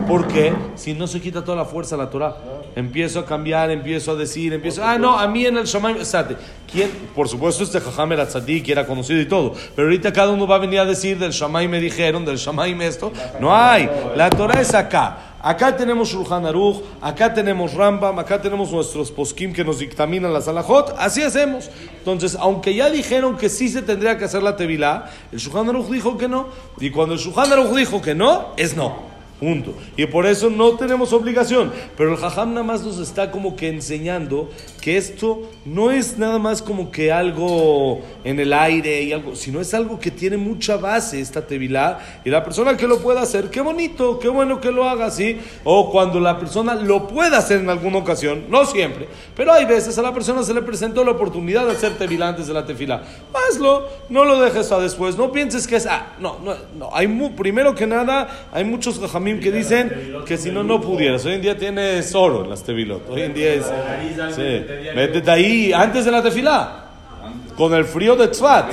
¿Por 0.08 0.26
qué? 0.28 0.52
Si 0.74 0.94
no 0.94 1.06
se 1.06 1.20
quita 1.20 1.44
toda 1.44 1.56
la 1.56 1.64
fuerza 1.64 1.96
la 1.96 2.10
Torah. 2.10 2.36
Empiezo 2.74 3.20
a 3.20 3.26
cambiar, 3.26 3.70
empiezo 3.70 4.12
a 4.12 4.14
decir, 4.14 4.52
empiezo. 4.52 4.82
Ah, 4.82 4.98
no, 4.98 5.18
a 5.18 5.28
mí 5.28 5.44
en 5.44 5.58
el 5.58 5.64
Shamaim. 5.64 5.98
¿quién? 6.70 6.90
Por 7.14 7.28
supuesto, 7.28 7.64
este 7.64 7.80
Jajam 7.80 8.12
era 8.12 8.26
era 8.66 8.86
conocido 8.86 9.20
y 9.20 9.26
todo. 9.26 9.54
Pero 9.76 9.88
ahorita 9.88 10.12
cada 10.12 10.30
uno 10.30 10.46
va 10.46 10.56
a 10.56 10.58
venir 10.58 10.80
a 10.80 10.86
decir 10.86 11.18
del 11.18 11.32
Shamaim 11.32 11.70
me 11.70 11.80
dijeron, 11.80 12.24
del 12.24 12.36
Shamaim 12.36 12.80
esto. 12.80 13.12
No 13.40 13.54
hay. 13.54 13.88
La 14.16 14.30
Torah 14.30 14.60
es 14.60 14.74
acá. 14.74 15.31
Acá 15.42 15.76
tenemos 15.76 16.08
Shulchan 16.08 16.46
Aruch, 16.46 16.82
acá 17.00 17.34
tenemos 17.34 17.74
Rambam, 17.74 18.16
acá 18.18 18.40
tenemos 18.40 18.70
nuestros 18.70 19.10
poskim 19.10 19.52
que 19.52 19.64
nos 19.64 19.80
dictaminan 19.80 20.32
la 20.32 20.40
salahot, 20.40 20.94
así 20.98 21.20
hacemos. 21.22 21.68
Entonces, 21.98 22.36
aunque 22.38 22.74
ya 22.74 22.88
dijeron 22.88 23.36
que 23.36 23.48
sí 23.48 23.68
se 23.68 23.82
tendría 23.82 24.16
que 24.16 24.24
hacer 24.24 24.42
la 24.42 24.56
tevilá, 24.56 25.10
el 25.32 25.40
Shulchan 25.40 25.68
Aruch 25.68 25.88
dijo 25.88 26.16
que 26.16 26.28
no, 26.28 26.46
y 26.78 26.90
cuando 26.90 27.14
el 27.14 27.20
Shulchan 27.20 27.52
Aruch 27.52 27.74
dijo 27.74 28.00
que 28.00 28.14
no, 28.14 28.54
es 28.56 28.76
no. 28.76 29.11
Punto. 29.42 29.74
Y 29.96 30.06
por 30.06 30.24
eso 30.24 30.50
no 30.50 30.76
tenemos 30.76 31.12
obligación. 31.12 31.72
Pero 31.96 32.12
el 32.12 32.16
jajam 32.16 32.50
nada 32.50 32.62
más 32.62 32.84
nos 32.84 33.00
está 33.00 33.32
como 33.32 33.56
que 33.56 33.66
enseñando 33.66 34.48
que 34.80 34.96
esto 34.96 35.50
no 35.64 35.90
es 35.90 36.16
nada 36.16 36.38
más 36.38 36.62
como 36.62 36.92
que 36.92 37.10
algo 37.10 38.02
en 38.22 38.38
el 38.38 38.52
aire 38.52 39.02
y 39.02 39.12
algo, 39.12 39.34
sino 39.34 39.60
es 39.60 39.74
algo 39.74 39.98
que 39.98 40.12
tiene 40.12 40.36
mucha 40.36 40.76
base 40.76 41.20
esta 41.20 41.44
tevilá. 41.44 41.98
Y 42.24 42.30
la 42.30 42.44
persona 42.44 42.76
que 42.76 42.86
lo 42.86 43.00
pueda 43.00 43.22
hacer, 43.22 43.50
qué 43.50 43.60
bonito, 43.60 44.20
qué 44.20 44.28
bueno 44.28 44.60
que 44.60 44.70
lo 44.70 44.88
haga 44.88 45.06
así. 45.06 45.40
O 45.64 45.90
cuando 45.90 46.20
la 46.20 46.38
persona 46.38 46.76
lo 46.76 47.08
pueda 47.08 47.38
hacer 47.38 47.62
en 47.62 47.68
alguna 47.68 47.98
ocasión, 47.98 48.44
no 48.48 48.64
siempre, 48.64 49.08
pero 49.34 49.52
hay 49.52 49.64
veces 49.64 49.98
a 49.98 50.02
la 50.02 50.14
persona 50.14 50.44
se 50.44 50.54
le 50.54 50.62
presentó 50.62 51.02
la 51.02 51.10
oportunidad 51.10 51.66
de 51.66 51.72
hacer 51.72 51.98
tevilá 51.98 52.28
antes 52.28 52.46
de 52.46 52.54
la 52.54 52.64
tefilá. 52.64 53.02
Hazlo, 53.34 53.88
no 54.08 54.24
lo 54.24 54.40
dejes 54.40 54.70
a 54.70 54.78
después, 54.78 55.16
no 55.16 55.32
pienses 55.32 55.66
que 55.66 55.74
es, 55.74 55.86
ah, 55.86 56.12
no, 56.20 56.38
no, 56.44 56.54
no. 56.78 56.90
Hay 56.94 57.08
primero 57.36 57.74
que 57.74 57.88
nada, 57.88 58.48
hay 58.52 58.62
muchos 58.62 59.00
jajamim 59.00 59.31
que 59.40 59.52
dicen 59.52 59.92
que 60.26 60.36
si 60.36 60.50
no, 60.50 60.62
no 60.62 60.80
pudieras. 60.80 61.24
Hoy 61.24 61.34
en 61.34 61.42
día 61.42 61.56
tienes 61.56 62.14
oro 62.14 62.44
en 62.44 62.50
las 62.50 62.62
tevilot. 62.62 63.08
Hoy 63.10 63.22
en 63.22 63.34
día 63.34 63.54
es. 63.54 63.66
Sí. 64.34 64.64
Métete 64.94 65.30
ahí 65.30 65.72
antes 65.72 66.04
de 66.04 66.10
la 66.10 66.22
tefilá. 66.22 66.82
Con 67.56 67.74
el 67.74 67.84
frío 67.84 68.16
de 68.16 68.28
Tzfat. 68.28 68.70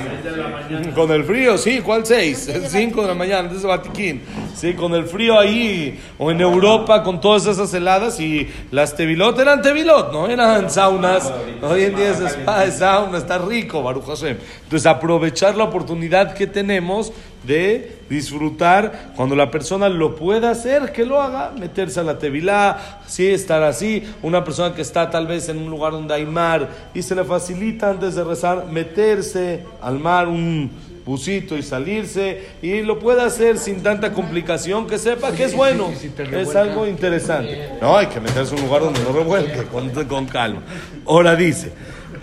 Con 0.96 1.12
el 1.12 1.24
frío, 1.26 1.58
sí, 1.58 1.82
¿cuál 1.82 2.06
seis? 2.06 2.50
5 2.68 3.02
de 3.02 3.08
la 3.08 3.14
mañana, 3.14 3.50
antes 3.50 3.62
de 3.62 3.68
Batiquín. 3.68 4.22
Sí, 4.56 4.74
con 4.74 4.94
el 4.94 5.06
frío 5.06 5.38
ahí. 5.38 6.00
O 6.18 6.32
en 6.32 6.40
Europa, 6.40 7.04
con 7.04 7.20
todas 7.20 7.46
esas 7.46 7.74
heladas. 7.74 8.20
Y 8.20 8.48
las 8.72 8.96
tevilot 8.96 9.38
eran 9.38 9.62
tevilot, 9.62 10.14
no 10.14 10.28
eran 10.28 10.70
saunas. 10.70 11.32
Hoy 11.62 11.84
en 11.84 11.96
día 11.96 12.12
es 12.12 12.20
spa, 12.20 12.64
es 12.64 12.76
sauna, 12.76 13.18
está 13.18 13.38
rico, 13.38 13.84
Baruch 13.84 14.06
Hashem. 14.06 14.38
Entonces, 14.64 14.86
aprovechar 14.86 15.58
la 15.58 15.66
oportunidad 15.66 16.34
que 16.34 16.48
tenemos 16.48 17.12
de 17.44 18.00
disfrutar 18.10 19.12
cuando 19.16 19.36
la 19.36 19.50
persona 19.50 19.88
lo 19.90 20.16
pueda 20.16 20.52
hacer, 20.52 20.92
que 20.92 21.06
lo 21.06 21.22
haga, 21.22 21.52
meterse 21.58 22.00
a 22.00 22.04
la 22.04 22.20
tevilá, 22.20 23.02
sí, 23.08 23.28
estar 23.28 23.64
así, 23.64 24.04
una 24.22 24.44
persona 24.44 24.76
que 24.76 24.82
está 24.82 25.10
tal 25.10 25.28
vez 25.28 25.50
en 25.50 25.58
un 25.58 25.70
lugar 25.70 25.94
donde 25.94 26.14
hay 26.14 26.26
mar 26.26 26.70
y 26.94 27.02
se 27.02 27.16
le 27.16 27.24
facilita 27.24 27.92
antes 27.92 28.16
de 28.16 28.24
rezar 28.24 28.66
meterse 28.66 29.64
al 29.82 30.00
mar 30.00 30.28
un 30.28 30.70
busito 31.06 31.58
y 31.58 31.64
salirse 31.64 32.50
y 32.62 32.84
lo 32.84 33.00
puede 33.00 33.22
hacer 33.24 33.58
sin 33.58 33.82
tanta 33.82 34.14
complicación 34.14 34.86
que 34.86 35.00
sepa 35.00 35.32
que 35.32 35.46
es 35.46 35.56
bueno, 35.56 35.92
es 35.92 36.56
algo 36.56 36.86
interesante. 36.86 37.70
No, 37.82 37.98
hay 37.98 38.08
que 38.08 38.20
meterse 38.20 38.54
en 38.54 38.62
un 38.62 38.68
lugar 38.68 38.84
donde 38.84 39.02
no 39.02 39.12
revuelque, 39.12 39.64
con, 39.64 39.90
con 40.06 40.28
calma. 40.28 40.62
Ahora 41.08 41.36
dice, 41.36 41.72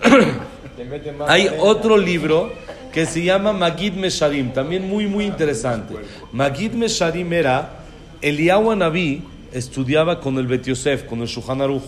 hay 1.27 1.49
otro 1.59 1.97
libro 1.97 2.53
que 2.97 3.05
se 3.05 3.23
llama 3.23 3.53
Magid 3.53 3.93
Mesharim, 3.93 4.51
también 4.51 4.89
muy, 4.89 5.05
muy 5.05 5.25
interesante. 5.25 5.93
Magid 6.31 6.71
Mesharim 6.71 7.31
era, 7.31 7.83
Eliyahu 8.23 8.75
Naví 8.75 9.21
estudiaba 9.53 10.19
con 10.19 10.35
el 10.39 10.47
Bet 10.47 10.65
Yosef, 10.65 11.03
con 11.03 11.21
el 11.21 11.27
Shulchan 11.27 11.61
Aruch, 11.61 11.83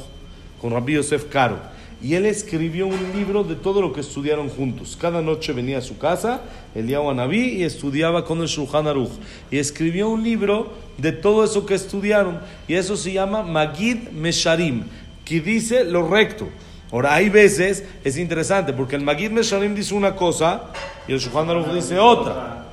con 0.62 0.72
Rabbi 0.72 0.94
Yosef 0.94 1.26
Caro. 1.26 1.58
Y 2.00 2.14
él 2.14 2.28
escribió 2.28 2.86
un 2.86 3.12
libro 3.16 3.44
de 3.44 3.56
todo 3.56 3.82
lo 3.82 3.92
que 3.92 4.02
estudiaron 4.02 4.50
juntos. 4.50 4.96
Cada 5.02 5.24
noche 5.24 5.52
venía 5.52 5.80
a 5.80 5.82
su 5.82 5.98
casa, 5.98 6.42
Eliyahu 6.76 7.12
Naví, 7.16 7.56
y 7.56 7.64
estudiaba 7.64 8.24
con 8.24 8.42
el 8.42 8.48
Shulchan 8.48 8.86
Aruch. 8.86 9.10
Y 9.50 9.58
escribió 9.58 10.10
un 10.10 10.24
libro 10.24 10.72
de 11.00 11.12
todo 11.12 11.44
eso 11.44 11.66
que 11.66 11.74
estudiaron. 11.74 12.40
Y 12.68 12.76
eso 12.76 12.96
se 12.96 13.14
llama 13.14 13.42
Magid 13.42 14.10
Mesharim, 14.12 14.84
que 15.26 15.42
dice 15.42 15.86
lo 15.86 16.08
recto. 16.08 16.50
Ahora, 16.92 17.14
hay 17.14 17.30
veces, 17.30 17.84
es 18.04 18.18
interesante, 18.18 18.74
porque 18.74 18.96
el 18.96 19.04
Magid 19.04 19.32
Mesharim 19.32 19.76
dice 19.76 19.94
una 19.94 20.16
cosa 20.16 20.64
y 21.08 21.14
el 21.14 21.20
Shulchan 21.20 21.50
Aruch 21.50 21.68
dice 21.68 22.00
otra. 22.00 22.66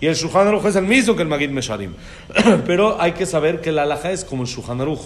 Y 0.00 0.06
el 0.06 0.14
Shulchan 0.14 0.46
Aruch 0.48 0.64
es 0.64 0.76
el 0.76 0.84
mismo 0.84 1.14
que 1.14 1.22
el 1.22 1.28
Magid 1.28 1.50
Mesharim. 1.50 1.94
Pero 2.66 3.00
hay 3.00 3.12
que 3.12 3.26
saber 3.26 3.60
que 3.60 3.72
la 3.72 3.82
alhaja 3.82 4.10
es 4.10 4.24
como 4.24 4.44
el 4.44 4.48
Shulchan 4.48 4.80
Aruch. 4.80 5.00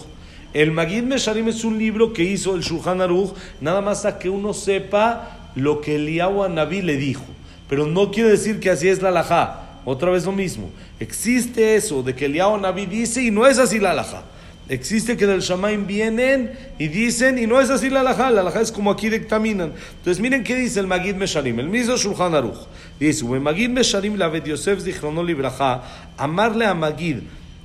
El 0.52 0.70
Magid 0.70 1.02
Mesharim 1.02 1.48
es 1.48 1.64
un 1.64 1.78
libro 1.78 2.12
que 2.12 2.22
hizo 2.22 2.54
el 2.54 2.62
Shulchan 2.62 3.00
Aruch 3.00 3.32
nada 3.60 3.80
más 3.80 4.04
a 4.04 4.18
que 4.18 4.28
uno 4.28 4.52
sepa 4.52 5.50
lo 5.54 5.80
que 5.80 5.96
Eliyahu 5.96 6.48
Naví 6.48 6.82
le 6.82 6.96
dijo. 6.96 7.24
Pero 7.68 7.86
no 7.86 8.10
quiere 8.10 8.30
decir 8.30 8.60
que 8.60 8.70
así 8.70 8.88
es 8.88 9.02
la 9.02 9.08
alhaja. 9.08 9.80
Otra 9.84 10.10
vez 10.10 10.24
lo 10.24 10.32
mismo. 10.32 10.70
Existe 11.00 11.74
eso 11.74 12.02
de 12.02 12.14
que 12.14 12.26
Eliyahu 12.26 12.58
Naví 12.58 12.86
dice 12.86 13.22
y 13.22 13.30
no 13.30 13.46
es 13.46 13.58
así 13.58 13.78
la 13.78 13.92
alhaja. 13.92 14.22
Existe 14.68 15.16
que 15.16 15.26
del 15.26 15.40
Shamaim 15.40 15.86
vienen 15.86 16.52
y 16.78 16.88
dicen, 16.88 17.36
y 17.36 17.46
no 17.46 17.60
es 17.60 17.68
así 17.68 17.90
la 17.90 18.00
halajá, 18.00 18.30
la 18.30 18.42
halajá 18.42 18.60
es 18.60 18.72
como 18.72 18.90
aquí 18.90 19.10
dictaminan. 19.10 19.72
Entonces 19.98 20.20
miren 20.20 20.44
qué 20.44 20.54
dice 20.54 20.80
el 20.80 20.86
Magid 20.86 21.16
Mesharim, 21.16 21.58
el 21.58 21.68
mismo 21.68 21.96
Shulchan 21.96 22.34
Aruch. 22.34 22.66
Dice, 22.98 23.24
el 23.26 23.40
Magid 23.40 23.70
Mesharim 23.70 24.16
la 24.16 24.32
Yosef 24.38 24.80
zichrono 24.80 25.22
libraja, 25.22 25.82
amarle 26.16 26.64
a 26.64 26.74
Magid, 26.74 27.18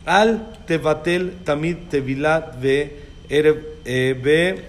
al 0.05 0.55
tevatel 0.65 1.33
tamid 1.43 1.77
tevilat 1.91 2.55
eh, 2.55 2.57
ve 2.61 3.03
erev 3.29 4.23
ve 4.23 4.63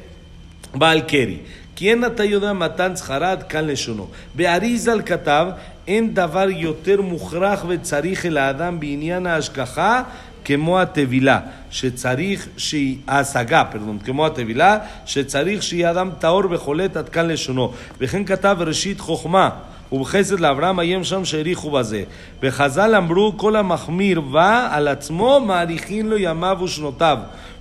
balkeri. 0.74 1.42
¿Quién 1.74 2.02
te 2.16 2.22
ayuda 2.22 2.50
a 2.50 2.54
matar 2.54 2.96
Zharad 2.96 3.46
Kan 3.46 3.68
Leshono? 3.68 4.10
Beariz 4.34 4.88
al 4.88 5.04
Katab, 5.04 5.58
en 5.86 6.12
davar 6.12 6.50
yoter 6.50 7.00
muhrach 7.00 7.64
ve 7.64 7.78
tzarich 7.78 8.24
el 8.24 8.36
Adam 8.36 8.80
binyan 8.80 9.28
ashgaha, 9.28 10.08
כמו 10.48 10.80
הטבילה, 10.80 11.40
שצריך 11.70 12.48
שהיא, 12.56 12.96
ההשגה, 13.08 13.64
פרדון, 13.64 13.98
כמו 14.04 14.26
הטבילה, 14.26 14.78
שצריך 15.06 15.62
שיהיה 15.62 15.90
אדם 15.90 16.10
טהור 16.18 16.42
וחולט 16.50 16.96
עד 16.96 17.08
כאן 17.08 17.28
לשונו. 17.28 17.72
וכן 18.00 18.24
כתב 18.24 18.56
ראשית 18.60 19.00
חוכמה. 19.00 19.50
ובחסד 19.92 20.40
לאברהם 20.40 20.80
איים 20.80 21.04
שם 21.04 21.24
שהאריכו 21.24 21.70
בזה. 21.70 22.02
וחז"ל 22.42 22.94
אמרו 22.94 23.32
כל 23.36 23.56
המחמיר 23.56 24.20
בא 24.20 24.68
על 24.70 24.88
עצמו 24.88 25.40
מאריכין 25.46 26.08
לו 26.08 26.18
ימיו 26.18 26.58
ושנותיו. 26.64 27.18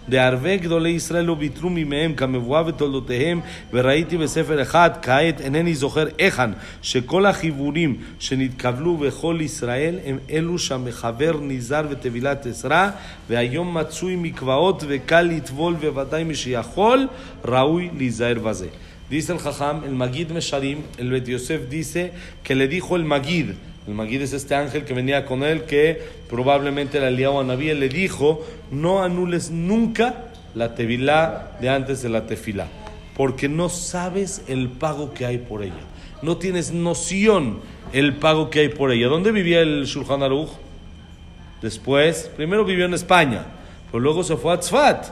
דערבי 0.10 0.58
גדולי 0.58 0.90
ישראל 0.90 1.26
לא 1.26 1.36
ויתרו 1.40 1.70
ממהם 1.70 2.14
כמבואה 2.14 2.64
בתולדותיהם 2.64 3.40
וראיתי 3.74 4.18
בספר 4.18 4.62
אחד 4.62 4.90
כעת 5.02 5.42
אינני 5.42 5.76
זוכר 5.76 6.08
היכן 6.18 6.50
שכל 6.82 7.26
החיבורים 7.26 7.96
שנתקבלו 8.20 8.98
בכל 8.98 9.38
ישראל 9.42 9.96
הם 10.06 10.18
אלו 10.30 10.60
שהמחבר 10.60 11.40
נזהר 11.42 11.86
וטבילת 11.90 12.46
עזרה 12.46 12.92
והיום 13.30 13.78
מצוי 13.78 14.16
מקוואות 14.16 14.84
וקל 14.88 15.22
לטבול 15.22 15.74
בוודאי 15.74 16.24
מי 16.24 16.36
שיכול 16.36 17.08
ראוי 17.46 17.90
להיזהר 17.98 18.40
בזה. 18.40 18.68
El 19.10 19.40
Jajam, 19.40 19.84
el 19.86 19.96
Magid 19.96 20.32
Mesharim, 20.34 20.80
el 20.98 21.10
Bet 21.10 21.30
Yosef 21.30 21.70
dice 21.70 22.12
que 22.44 22.56
le 22.56 22.68
dijo 22.68 22.98
el 23.88 23.94
Magid, 23.94 24.22
es 24.22 24.34
este 24.34 24.54
ángel 24.54 24.84
que 24.84 24.94
venía 24.94 25.26
con 25.26 25.44
él, 25.44 25.64
que 25.64 26.02
probablemente 26.30 26.98
era 26.98 27.08
Eliyahu 27.08 27.40
Anabí, 27.40 27.74
le 27.74 27.88
dijo, 27.88 28.46
no 28.70 29.02
anules 29.02 29.50
nunca 29.50 30.26
la 30.56 30.76
tevilá 30.76 31.58
de 31.62 31.70
antes 31.70 32.02
de 32.02 32.10
la 32.10 32.26
tefilá, 32.26 32.68
porque 33.16 33.48
no 33.48 33.70
sabes 33.70 34.44
el 34.48 34.68
pago 34.68 35.14
que 35.14 35.26
hay 35.26 35.38
por 35.38 35.64
ella. 35.64 35.74
No 36.22 36.36
tienes 36.36 36.72
noción 36.72 37.60
el 37.94 38.16
pago 38.16 38.50
que 38.50 38.60
hay 38.60 38.70
por 38.70 38.92
ella. 38.92 39.08
¿Dónde 39.08 39.32
vivía 39.32 39.62
el 39.62 39.86
Shulchan 39.86 40.22
Aruch? 40.22 40.50
Después, 41.62 42.30
primero 42.36 42.66
vivió 42.66 42.86
en 42.86 42.94
España, 42.94 43.46
pero 43.90 44.02
luego 44.02 44.24
se 44.24 44.36
fue 44.36 44.54
a 44.54 44.60
Tzfat, 44.60 45.08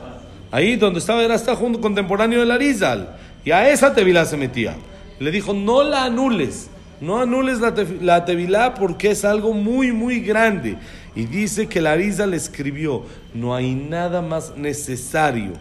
ahí 0.51 0.75
donde 0.75 0.99
estaba, 0.99 1.23
era 1.23 1.35
hasta 1.35 1.55
junto 1.55 1.79
contemporáneo 1.79 2.45
de 2.45 2.53
Arizal. 2.53 3.15
Y 3.45 3.51
a 3.51 3.69
esa 3.69 3.93
tevilá 3.93 4.25
se 4.25 4.35
metía. 4.35 4.75
Le 5.19 5.31
dijo, 5.31 5.53
no 5.53 5.83
la 5.83 6.03
anules, 6.03 6.69
no 7.01 7.19
anules 7.19 7.59
la, 7.59 7.73
la 8.01 8.25
tevilá 8.25 8.73
porque 8.73 9.11
es 9.11 9.25
algo 9.25 9.53
muy, 9.53 9.91
muy 9.91 10.19
grande. 10.19 10.77
Y 11.15 11.25
dice 11.25 11.67
que 11.67 11.81
la 11.81 11.93
Arisa 11.93 12.25
le 12.27 12.37
escribió, 12.37 13.03
no 13.33 13.55
hay 13.55 13.73
nada 13.73 14.21
más 14.21 14.55
necesario 14.57 15.53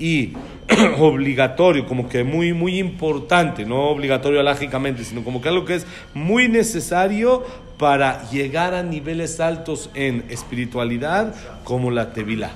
y 0.00 0.32
obligatorio, 0.98 1.86
como 1.86 2.08
que 2.08 2.24
muy, 2.24 2.52
muy 2.52 2.78
importante, 2.78 3.66
no 3.66 3.90
obligatorio 3.90 4.42
lógicamente, 4.42 5.04
sino 5.04 5.22
como 5.22 5.40
que 5.40 5.50
algo 5.50 5.64
que 5.64 5.76
es 5.76 5.86
muy 6.14 6.48
necesario 6.48 7.44
para 7.78 8.28
llegar 8.30 8.74
a 8.74 8.82
niveles 8.82 9.40
altos 9.40 9.90
en 9.94 10.24
espiritualidad, 10.30 11.34
como 11.64 11.90
la 11.90 12.12
tevilá 12.12 12.50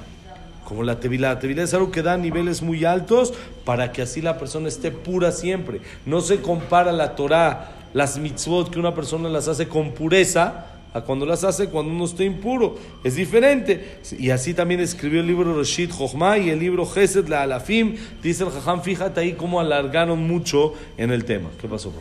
como 0.65 0.83
la 0.83 0.99
tevilá. 0.99 1.35
La 1.35 1.39
tevilá 1.39 1.63
es 1.63 1.75
algo 1.75 1.91
que 1.91 2.01
da 2.01 2.17
niveles 2.17 2.63
muy 2.63 2.87
altos 2.87 3.35
para 3.67 3.93
que 3.93 4.01
así 4.01 4.23
la 4.23 4.39
persona 4.39 4.69
esté 4.69 4.91
pura 4.91 5.31
siempre. 5.31 5.83
No 6.07 6.23
se 6.23 6.41
compara 6.41 6.91
la 6.91 7.15
Torah, 7.17 7.73
las 7.95 8.19
mitzvot 8.19 8.71
que 8.71 8.79
una 8.79 8.95
persona 8.95 9.31
las 9.31 9.49
hace 9.49 9.67
con 9.67 9.93
pureza 9.93 10.67
a 10.93 11.01
cuando 11.01 11.27
las 11.27 11.43
hace 11.43 11.69
cuando 11.71 11.93
uno 11.93 12.05
está 12.05 12.23
impuro. 12.23 12.77
Es 13.03 13.17
diferente. 13.17 13.99
Y 14.19 14.31
así 14.31 14.53
también 14.53 14.81
escribió 14.81 15.21
el 15.21 15.27
libro 15.27 15.57
Rashid 15.57 15.91
Jochma 15.91 16.39
y 16.39 16.51
el 16.51 16.59
libro 16.59 16.87
Gesed 16.87 17.27
la 17.29 17.43
Alafim. 17.43 17.97
Dice 18.23 18.45
el 18.45 18.51
Jajam, 18.51 18.83
fíjate 18.83 19.21
ahí 19.21 19.33
cómo 19.33 19.59
alargaron 19.59 20.21
mucho 20.27 20.75
en 20.97 21.11
el 21.11 21.25
tema. 21.25 21.49
¿Qué 21.61 21.67
pasó? 21.67 21.93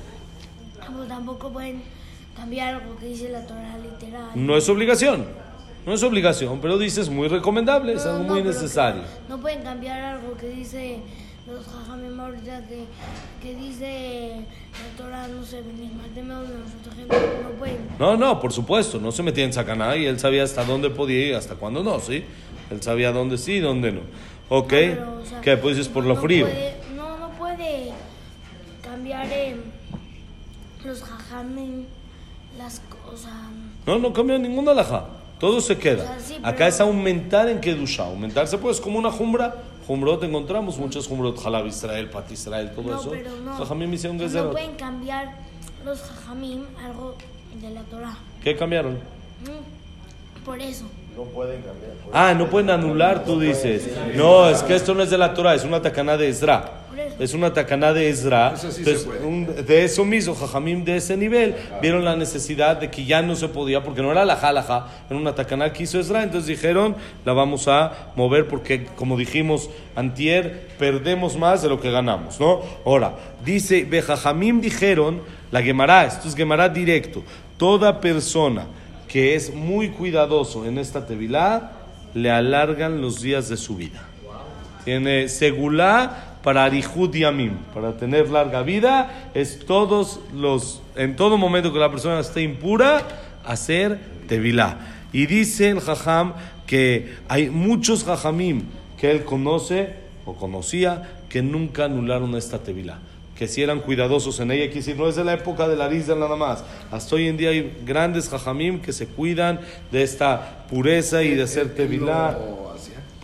tampoco 1.07 1.53
pueden 1.53 1.81
cambiar 2.35 2.75
algo 2.75 2.97
que 2.97 3.05
dice 3.05 3.29
la 3.29 3.45
Torah 3.45 3.77
literal. 3.77 4.31
No 4.35 4.57
es 4.57 4.67
obligación. 4.67 5.25
No 5.85 5.93
es 5.93 6.01
obligación, 6.01 6.59
pero 6.61 6.77
dice 6.77 7.01
es 7.01 7.09
muy 7.09 7.27
recomendable, 7.27 7.93
es 7.93 8.05
No, 8.05 8.11
algo 8.11 8.23
no, 8.23 8.33
muy 8.33 8.43
necesario. 8.43 9.01
No 9.27 9.39
pueden 9.39 9.63
cambiar 9.63 10.01
algo 10.01 10.35
que 10.37 10.47
dice 10.47 10.99
los 11.47 11.65
jajamim 11.67 12.19
ahorita 12.19 12.61
que, 12.67 12.85
que 13.41 13.55
dice 13.55 14.45
la 14.71 15.03
Torah, 15.03 15.27
no 15.27 15.43
sé, 15.43 15.61
no 15.61 17.49
pueden. 17.59 17.77
No, 17.99 18.15
no, 18.17 18.39
por 18.39 18.53
supuesto, 18.53 18.99
no 18.99 19.11
se 19.11 19.23
metía 19.23 19.43
en 19.43 19.51
sacaná 19.53 19.95
y 19.97 20.05
él 20.05 20.19
sabía 20.19 20.43
hasta 20.43 20.63
dónde 20.63 20.89
podía 20.89 21.27
ir 21.27 21.35
hasta 21.35 21.55
cuándo 21.55 21.83
no, 21.83 21.99
¿sí? 21.99 22.23
Él 22.71 22.81
sabía 22.81 23.11
dónde 23.11 23.37
sí 23.37 23.53
y 23.53 23.59
dónde 23.59 23.91
no. 23.91 24.01
¿Ok? 24.49 24.69
Pero, 24.69 25.19
o 25.21 25.25
sea, 25.25 25.41
¿Qué? 25.41 25.57
Pues 25.57 25.77
es 25.77 25.87
por 25.89 26.05
lo 26.05 26.15
no 26.15 26.21
frío. 26.21 26.45
puede- 26.45 26.75
no, 26.95 27.17
no 27.17 27.29
puede 27.31 27.91
cambiar 28.81 29.27
eh, 29.31 29.57
los 30.85 31.01
jajamim 31.03 31.85
las 32.57 32.81
cosas. 33.05 33.31
No, 33.85 33.99
no 33.99 34.13
cambia 34.13 34.37
ninguna 34.37 34.71
alhaja. 34.71 35.07
Todo 35.39 35.59
se 35.59 35.77
queda. 35.77 36.03
O 36.03 36.07
sea, 36.07 36.19
sí, 36.19 36.35
Acá 36.37 36.53
pero- 36.59 36.69
es 36.69 36.79
aumentar 36.79 37.49
en 37.49 37.59
Kedusha. 37.59 38.05
Aumentarse 38.05 38.57
pues 38.57 38.79
como 38.79 38.97
una 38.97 39.11
jumbra. 39.11 39.55
Jumbrot 39.87 40.23
encontramos 40.23 40.77
muchas 40.77 41.07
jumbrot. 41.07 41.37
Jalab 41.41 41.65
Israel, 41.67 42.09
Pat 42.09 42.31
Israel, 42.31 42.71
todo 42.75 42.91
No, 42.91 42.99
eso. 42.99 43.09
pero 43.11 43.31
no. 43.43 43.53
Jajamim 43.57 43.93
hicieron 43.93 44.17
no 44.17 44.51
pueden 44.51 44.75
cambiar 44.75 45.35
los 45.85 46.01
jajamim 46.01 46.63
algo 46.83 47.15
de 47.61 47.69
la 47.69 47.81
Torah. 47.83 48.17
¿Qué 48.43 48.55
cambiaron? 48.55 48.93
Mm, 48.93 50.43
Por 50.45 50.59
eso. 50.61 50.85
Ah, 52.11 52.33
no 52.33 52.49
pueden 52.49 52.69
anular, 52.69 53.23
tú 53.23 53.39
dices. 53.39 53.89
No, 54.15 54.49
es 54.49 54.63
que 54.63 54.75
esto 54.75 54.93
no 54.93 55.03
es 55.03 55.09
de 55.09 55.17
la 55.17 55.33
Torah, 55.33 55.53
es 55.55 55.63
una 55.63 55.81
tacaná 55.81 56.17
de 56.17 56.29
Ezra. 56.29 56.82
Es 57.19 57.33
una 57.33 57.53
tacaná 57.53 57.93
de 57.93 58.09
Ezra. 58.09 58.53
Eso 58.55 58.71
sí 58.71 58.79
Entonces, 58.79 59.03
se 59.03 59.07
puede. 59.07 59.25
un- 59.25 59.45
de 59.65 59.83
eso 59.85 60.03
mismo, 60.03 60.33
Jajamim 60.33 60.83
de 60.83 60.97
ese 60.97 61.15
nivel, 61.15 61.55
vieron 61.81 62.03
la 62.03 62.15
necesidad 62.15 62.77
de 62.77 62.89
que 62.89 63.05
ya 63.05 63.21
no 63.21 63.35
se 63.35 63.47
podía, 63.49 63.83
porque 63.83 64.01
no 64.01 64.11
era 64.11 64.25
la 64.25 64.35
jalaja, 64.35 64.87
era 65.09 65.19
una 65.19 65.35
tacaná 65.35 65.71
que 65.71 65.83
hizo 65.83 65.99
Ezra. 65.99 66.23
Entonces 66.23 66.47
dijeron, 66.47 66.95
la 67.23 67.33
vamos 67.33 67.67
a 67.67 68.11
mover 68.15 68.47
porque, 68.47 68.85
como 68.95 69.15
dijimos 69.17 69.69
antier, 69.95 70.69
perdemos 70.79 71.37
más 71.37 71.61
de 71.61 71.69
lo 71.69 71.79
que 71.79 71.91
ganamos, 71.91 72.39
¿no? 72.39 72.61
Ahora, 72.85 73.13
dice, 73.45 73.85
de 73.85 74.01
Jajamim 74.01 74.59
dijeron, 74.59 75.21
la 75.51 75.61
Gemara, 75.61 76.05
esto 76.05 76.27
es 76.27 76.35
Gemara 76.35 76.67
directo, 76.69 77.23
toda 77.57 78.01
persona 78.01 78.65
que 79.07 79.35
es 79.35 79.53
muy 79.53 79.89
cuidadoso 79.89 80.65
en 80.65 80.79
esta 80.79 81.05
tevilá, 81.05 81.73
le 82.15 82.31
alargan 82.31 83.01
los 83.01 83.21
días 83.21 83.47
de 83.49 83.57
su 83.57 83.75
vida. 83.75 84.03
Tiene 84.83 85.29
segulá 85.29 86.32
para 86.43 86.65
arihud 86.65 87.13
yamim, 87.13 87.57
para 87.73 87.97
tener 87.97 88.29
larga 88.29 88.61
vida, 88.63 89.29
es 89.33 89.59
todos 89.65 90.19
los, 90.33 90.81
en 90.95 91.15
todo 91.15 91.37
momento 91.37 91.71
que 91.71 91.79
la 91.79 91.89
persona 91.89 92.19
esté 92.19 92.41
impura, 92.41 93.01
hacer 93.45 93.99
tevilá. 94.27 94.77
Y 95.13 95.25
dice 95.25 95.69
el 95.69 95.79
jajam 95.79 96.33
que 96.67 97.15
hay 97.29 97.49
muchos 97.49 98.03
jajamim 98.03 98.63
que 98.97 99.09
él 99.11 99.23
conoce 99.23 99.93
o 100.25 100.35
conocía 100.35 101.09
que 101.29 101.41
nunca 101.41 101.85
anularon 101.85 102.35
esta 102.35 102.59
tevilá. 102.59 102.99
Que 103.37 103.47
si 103.47 103.63
eran 103.63 103.79
cuidadosos 103.79 104.39
en 104.39 104.51
ella, 104.51 104.71
que 104.71 104.81
si 104.81 104.93
no 104.93 105.07
es 105.07 105.15
de 105.15 105.23
la 105.23 105.33
época 105.33 105.67
de 105.67 105.75
la 105.75 105.87
risa 105.87 106.13
nada 106.15 106.35
más. 106.35 106.63
Hasta 106.91 107.15
hoy 107.15 107.27
en 107.27 107.37
día 107.37 107.49
hay 107.49 107.75
grandes 107.85 108.29
jajamim 108.29 108.79
que 108.79 108.93
se 108.93 109.07
cuidan 109.07 109.59
de 109.91 110.03
esta 110.03 110.65
pureza 110.69 111.23
y 111.23 111.35
de 111.35 111.43
hacer 111.43 111.73
tevilá. 111.73 112.37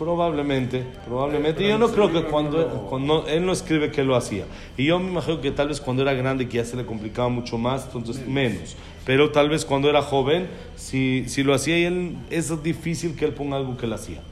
Probablemente, 0.00 0.82
probablemente. 1.06 1.68
Yo 1.68 1.76
no 1.76 1.90
creo 1.90 2.10
que 2.10 2.22
cuando, 2.22 2.86
cuando 2.88 3.26
él 3.28 3.44
no 3.44 3.52
escribe 3.52 3.90
que 3.90 4.02
lo 4.02 4.16
hacía. 4.16 4.46
Y 4.78 4.86
yo 4.86 4.98
me 4.98 5.10
imagino 5.10 5.42
que 5.42 5.50
tal 5.50 5.68
vez 5.68 5.78
cuando 5.78 6.00
era 6.00 6.14
grande 6.14 6.48
que 6.48 6.56
ya 6.56 6.64
se 6.64 6.74
le 6.74 6.86
complicaba 6.86 7.28
mucho 7.28 7.58
más, 7.58 7.84
entonces 7.84 8.26
menos. 8.26 8.76
Pero 9.04 9.30
tal 9.30 9.50
vez 9.50 9.66
cuando 9.66 9.90
era 9.90 10.00
joven, 10.00 10.48
si, 10.74 11.24
si 11.28 11.42
lo 11.42 11.52
hacía 11.52 11.78
y 11.78 11.84
él, 11.84 12.16
es 12.30 12.62
difícil 12.62 13.14
que 13.14 13.26
él 13.26 13.34
ponga 13.34 13.58
algo 13.58 13.76
que 13.76 13.84
él 13.84 13.92
hacía. 13.92 14.22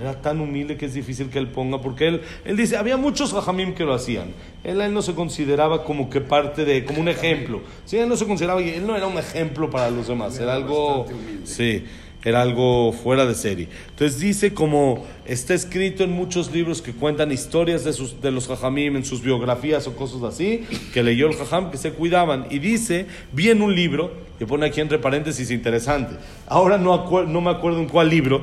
Era 0.00 0.14
tan 0.22 0.40
humilde 0.40 0.78
que 0.78 0.86
es 0.86 0.94
difícil 0.94 1.28
que 1.28 1.38
él 1.38 1.48
ponga, 1.48 1.82
porque 1.82 2.08
él, 2.08 2.22
él 2.46 2.56
dice, 2.56 2.78
había 2.78 2.96
muchos 2.96 3.32
rajamim 3.32 3.74
que 3.74 3.84
lo 3.84 3.92
hacían. 3.92 4.32
Él, 4.64 4.80
él 4.80 4.94
no 4.94 5.02
se 5.02 5.14
consideraba 5.14 5.84
como 5.84 6.08
que 6.08 6.22
parte 6.22 6.64
de, 6.64 6.86
como 6.86 6.98
un 6.98 7.08
ejemplo. 7.08 7.60
Sí, 7.84 7.98
él 7.98 8.08
no 8.08 8.16
se 8.16 8.24
consideraba, 8.24 8.62
él 8.62 8.86
no 8.86 8.96
era 8.96 9.06
un 9.06 9.18
ejemplo 9.18 9.68
para 9.68 9.90
los 9.90 10.08
demás, 10.08 10.38
era 10.38 10.54
algo, 10.54 11.04
sí, 11.44 11.84
era 12.24 12.42
algo 12.42 12.92
fuera 12.92 13.24
de 13.24 13.34
serie. 13.34 13.68
Entonces 13.90 14.20
dice 14.20 14.52
como 14.52 15.06
está 15.24 15.54
escrito 15.54 16.04
en 16.04 16.12
muchos 16.12 16.52
libros 16.52 16.82
que 16.82 16.92
cuentan 16.92 17.32
historias 17.32 17.84
de, 17.84 17.92
sus, 17.92 18.20
de 18.20 18.30
los 18.30 18.46
jajamim 18.46 18.96
en 18.96 19.04
sus 19.04 19.22
biografías 19.22 19.86
o 19.86 19.96
cosas 19.96 20.22
así, 20.22 20.64
que 20.92 21.02
leyó 21.02 21.28
el 21.28 21.34
jajam, 21.34 21.70
que 21.70 21.78
se 21.78 21.92
cuidaban. 21.92 22.46
Y 22.50 22.58
dice, 22.58 23.06
vi 23.32 23.50
en 23.50 23.62
un 23.62 23.74
libro, 23.74 24.12
que 24.38 24.46
pone 24.46 24.66
aquí 24.66 24.80
entre 24.80 24.98
paréntesis 24.98 25.50
interesante, 25.50 26.16
ahora 26.46 26.78
no, 26.78 27.26
no 27.26 27.40
me 27.40 27.50
acuerdo 27.50 27.80
en 27.80 27.88
cuál 27.88 28.10
libro, 28.10 28.42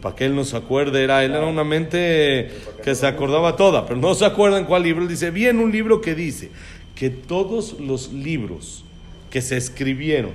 para 0.00 0.14
que 0.14 0.24
él 0.24 0.36
no 0.36 0.44
se 0.44 0.56
acuerde, 0.56 1.02
era, 1.02 1.24
él 1.24 1.32
era 1.32 1.46
una 1.46 1.64
mente 1.64 2.50
que 2.84 2.94
se 2.94 3.06
acordaba 3.06 3.56
toda, 3.56 3.86
pero 3.86 3.98
no 3.98 4.14
se 4.14 4.24
acuerda 4.24 4.58
en 4.58 4.64
cuál 4.64 4.82
libro. 4.82 5.06
Dice, 5.06 5.30
vi 5.30 5.46
en 5.46 5.58
un 5.58 5.72
libro 5.72 6.00
que 6.00 6.14
dice 6.14 6.50
que 6.94 7.10
todos 7.10 7.80
los 7.80 8.12
libros 8.12 8.84
que 9.30 9.42
se 9.42 9.56
escribieron 9.56 10.32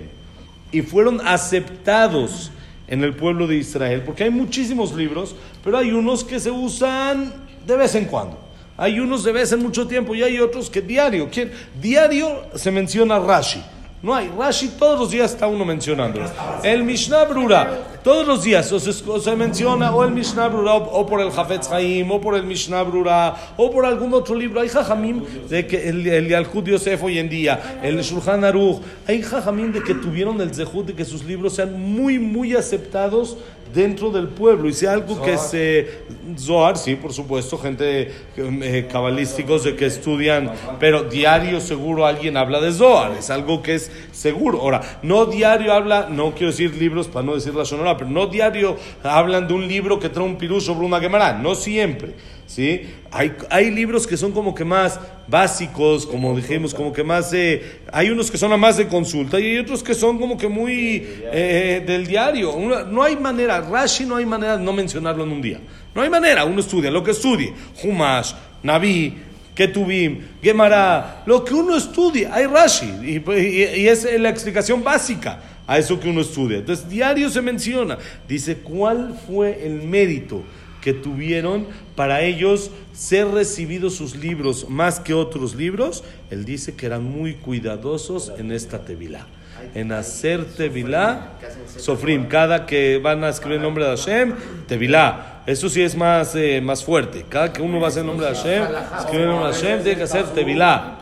y 0.72 0.82
fueron 0.82 1.22
aceptados 1.26 2.52
en 2.88 3.04
el 3.04 3.16
pueblo 3.16 3.48
de 3.48 3.56
Israel, 3.56 4.04
porque 4.06 4.26
hay 4.26 4.30
muchísimos 4.30 4.94
libros, 4.94 5.36
pero 5.64 5.78
hay 5.78 5.92
unos 5.92 6.24
que 6.24 6.40
se 6.40 6.52
usan 6.52 7.34
de 7.66 7.76
vez 7.76 7.96
en 7.96 8.06
cuando. 8.06 8.40
Hay 8.78 9.00
unos 9.00 9.24
de 9.24 9.32
vez 9.32 9.52
en 9.54 9.62
mucho 9.62 9.88
tiempo 9.88 10.14
y 10.14 10.22
hay 10.22 10.40
otros 10.40 10.70
que 10.70 10.82
diario. 10.82 11.30
¿quién? 11.32 11.52
Diario 11.82 12.44
se 12.56 12.72
menciona 12.72 13.20
Rashi. 13.20 13.64
No 14.02 14.14
hay, 14.14 14.30
Rashi 14.38 14.68
todos 14.78 15.00
los 15.00 15.12
días 15.12 15.32
está 15.32 15.48
uno 15.48 15.66
mencionándolo. 15.66 16.30
El 16.62 16.84
Mishnah 16.84 17.24
Brura, 17.24 17.88
todos 18.06 18.28
los 18.28 18.44
días 18.44 18.72
o 18.72 18.80
se, 18.80 18.92
o 19.10 19.20
se 19.20 19.36
menciona 19.36 19.92
o 19.92 20.04
el 20.04 20.12
Mishnah 20.12 20.48
Brura 20.48 20.76
o, 20.76 21.08
por 21.08 21.22
el 21.22 21.32
Jafetz 21.32 21.72
Haim 21.72 22.12
o 22.12 22.22
por 22.22 22.36
el 22.36 22.44
Mishnah 22.44 22.84
Brura 22.84 23.36
o 23.58 23.72
por 23.72 23.84
algún 23.84 24.14
otro 24.14 24.36
libro. 24.36 24.62
Hay 24.62 24.70
jajamim 24.70 25.24
de 25.50 25.66
que 25.66 25.90
el, 25.90 26.06
el 26.06 26.28
Yalkut 26.28 26.68
Yosef 26.68 27.02
hoy 27.02 27.18
en 27.18 27.28
día, 27.30 27.80
el 27.82 28.00
Shulchan 28.04 28.44
Aruch, 28.44 28.80
hay 29.08 29.24
jajamim 29.24 29.74
de 29.74 29.82
que 29.82 29.96
tuvieron 29.96 30.40
el 30.40 30.54
zehut 30.54 30.86
de 30.86 30.94
que 30.94 31.04
sus 31.04 31.24
libros 31.24 31.56
sean 31.56 31.82
muy, 31.82 32.20
muy 32.20 32.56
aceptados 32.56 33.38
dentro 33.74 34.10
del 34.10 34.28
pueblo 34.30 34.70
y 34.70 34.74
sea 34.74 34.94
algo 34.94 35.22
que 35.22 35.38
se 35.38 36.06
Zohar, 36.38 36.78
sí, 36.78 36.96
por 36.96 37.14
supuesto, 37.14 37.58
gente 37.58 38.12
eh, 38.38 38.88
cabalísticos 38.92 39.64
de 39.64 39.76
que 39.76 39.86
estudian, 39.86 40.52
pero 40.80 41.04
diario 41.04 41.60
seguro 41.60 42.06
alguien 42.06 42.38
habla 42.38 42.62
de 42.62 42.72
Zohar, 42.72 43.14
es 43.18 43.30
algo 43.30 43.62
que 43.62 43.76
es 43.76 43.92
seguro. 44.12 44.62
Ahora, 44.62 45.00
no 45.04 45.26
diario 45.26 45.74
habla, 45.74 46.08
no 46.10 46.34
quiero 46.34 46.52
decir 46.52 46.76
libros 46.76 47.08
para 47.08 47.26
no 47.26 47.36
decir 47.36 47.54
la 47.54 47.66
sonora, 47.66 47.95
pero 47.98 48.10
no 48.10 48.28
diario 48.28 48.78
hablan 49.04 49.48
de 49.48 49.54
un 49.54 49.68
libro 49.68 50.00
que 50.00 50.10
trae 50.10 50.26
un 50.26 50.38
pirú 50.38 50.60
sobre 50.62 50.86
una 50.86 51.00
gemara, 51.00 51.34
no 51.34 51.56
siempre. 51.56 52.14
¿Sí? 52.48 52.82
Hay, 53.12 53.34
hay 53.50 53.72
libros 53.72 54.06
que 54.06 54.18
son 54.18 54.32
como 54.32 54.54
que 54.54 54.64
más 54.64 55.00
básicos, 55.28 56.06
como 56.06 56.36
dijimos, 56.36 56.76
como 56.76 56.94
que 56.94 57.04
más 57.04 57.32
de... 57.32 57.80
Hay 57.92 58.12
unos 58.12 58.30
que 58.30 58.38
son 58.38 58.54
a 58.54 58.58
más 58.58 58.78
de 58.78 58.88
consulta 58.88 59.40
y 59.40 59.46
hay 59.48 59.58
otros 59.58 59.82
que 59.82 59.96
son 59.96 60.20
como 60.20 60.38
que 60.38 60.48
muy 60.48 61.04
eh, 61.32 61.84
del 61.86 62.06
diario. 62.06 62.54
Una- 62.54 62.84
no 62.84 63.02
hay 63.02 63.16
manera, 63.16 63.62
Rashi 63.62 64.06
no 64.06 64.16
hay 64.16 64.26
manera 64.28 64.58
de 64.58 64.64
no 64.64 64.74
mencionarlo 64.74 65.24
en 65.24 65.32
un 65.32 65.42
día. 65.42 65.60
No 65.96 66.04
hay 66.04 66.10
manera, 66.10 66.46
uno 66.46 66.60
estudia 66.60 66.92
lo 66.92 67.04
que 67.04 67.12
estudie. 67.12 67.52
Humash, 67.84 68.34
Naví, 68.62 69.18
Ketubim, 69.56 70.20
Gemara, 70.44 71.24
lo 71.26 71.44
que 71.44 71.54
uno 71.54 71.76
estudia, 71.76 72.32
hay 72.34 72.46
Rashi 72.46 73.22
y 73.26 73.88
es 73.88 74.08
la 74.20 74.30
explicación 74.30 74.84
básica 74.84 75.40
a 75.68 75.78
eso 75.78 76.00
que 76.00 76.10
uno 76.10 76.22
estudia. 76.22 76.60
Entonces, 76.60 76.88
diario 76.90 77.30
se 77.30 77.42
menciona. 77.42 77.98
Dice, 78.28 78.58
¿cuál 78.58 79.20
fue 79.28 79.66
el 79.66 79.84
mérito 79.84 80.44
que 80.82 80.94
tuvieron 80.94 81.68
para 81.96 82.22
ellos 82.22 82.72
ser 82.94 83.28
recibidos 83.30 83.96
sus 83.96 84.16
libros 84.16 84.70
más 84.70 85.00
que 85.00 85.14
otros 85.14 85.56
libros? 85.56 86.04
Él 86.30 86.46
dice 86.46 86.76
que 86.76 86.86
eran 86.86 87.04
muy 87.04 87.36
cuidadosos 87.36 88.32
en 88.38 88.52
esta 88.52 88.86
tevilá. 88.86 89.26
En 89.74 89.92
hacer 89.92 90.46
tevilá, 90.46 91.34
sofrim, 91.78 92.28
cada 92.28 92.66
que 92.66 93.00
van 93.00 93.24
a 93.24 93.30
escribir 93.30 93.58
el 93.58 93.64
nombre 93.64 93.86
de 93.86 93.90
Hashem, 93.92 94.36
tevilá. 94.68 95.42
Eso 95.46 95.70
sí 95.70 95.82
es 95.82 95.96
más, 95.96 96.36
eh, 96.36 96.60
más 96.62 96.84
fuerte. 96.84 97.26
Cada 97.28 97.54
que 97.54 97.62
uno 97.62 97.80
va 97.80 97.88
a 97.88 97.90
hacer 97.90 98.02
el 98.02 98.08
nombre 98.08 98.28
de 98.28 98.36
Hashem, 98.36 98.64
escribe 99.00 99.24
el 99.24 99.30
nombre 99.30 99.48
de 99.48 99.54
Hashem, 99.54 99.84
tiene 99.84 99.98
que 99.98 100.04
hacer 100.04 100.26
tevilá. 100.34 101.00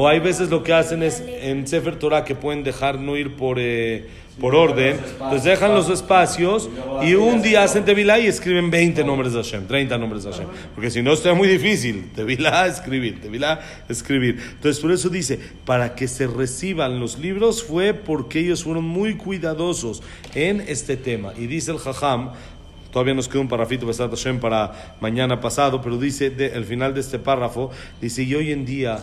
O 0.00 0.06
hay 0.06 0.20
veces 0.20 0.48
lo 0.48 0.62
que 0.62 0.72
hacen 0.72 1.02
es 1.02 1.20
en 1.26 1.66
Sefer 1.66 1.96
Torah 1.96 2.24
que 2.24 2.36
pueden 2.36 2.62
dejar 2.62 3.00
no 3.00 3.16
ir 3.16 3.34
por, 3.34 3.56
eh, 3.58 4.06
por 4.40 4.54
orden. 4.54 4.96
Entonces 5.14 5.42
dejan 5.42 5.74
los 5.74 5.90
espacios 5.90 6.70
y 7.02 7.14
un 7.14 7.42
día 7.42 7.64
hacen 7.64 7.84
Tevilá 7.84 8.16
y 8.20 8.28
escriben 8.28 8.70
20 8.70 9.02
nombres 9.02 9.32
de 9.32 9.42
Hashem, 9.42 9.66
30 9.66 9.98
nombres 9.98 10.22
de 10.22 10.30
Hashem. 10.30 10.46
Porque 10.76 10.92
si 10.92 11.02
no, 11.02 11.14
está 11.14 11.34
muy 11.34 11.48
difícil. 11.48 12.12
Tevilá, 12.14 12.64
escribir, 12.68 13.20
Tevilá, 13.20 13.58
escribir. 13.88 14.38
Entonces 14.52 14.80
por 14.80 14.92
eso 14.92 15.08
dice, 15.08 15.40
para 15.64 15.96
que 15.96 16.06
se 16.06 16.28
reciban 16.28 17.00
los 17.00 17.18
libros 17.18 17.64
fue 17.64 17.92
porque 17.92 18.38
ellos 18.38 18.62
fueron 18.62 18.84
muy 18.84 19.16
cuidadosos 19.16 20.00
en 20.36 20.60
este 20.60 20.96
tema. 20.96 21.32
Y 21.36 21.48
dice 21.48 21.72
el 21.72 21.78
Jajam, 21.78 22.30
Todavía 22.92 23.14
nos 23.14 23.28
queda 23.28 23.40
un 23.40 23.48
parrafito 23.48 23.86
para 24.40 24.94
mañana 25.00 25.40
pasado, 25.40 25.82
pero 25.82 25.98
dice 25.98 26.30
de- 26.30 26.52
el 26.52 26.64
final 26.64 26.94
de 26.94 27.00
este 27.00 27.18
párrafo, 27.18 27.70
dice, 28.00 28.22
y 28.22 28.34
hoy 28.34 28.50
en 28.52 28.64
día 28.64 28.98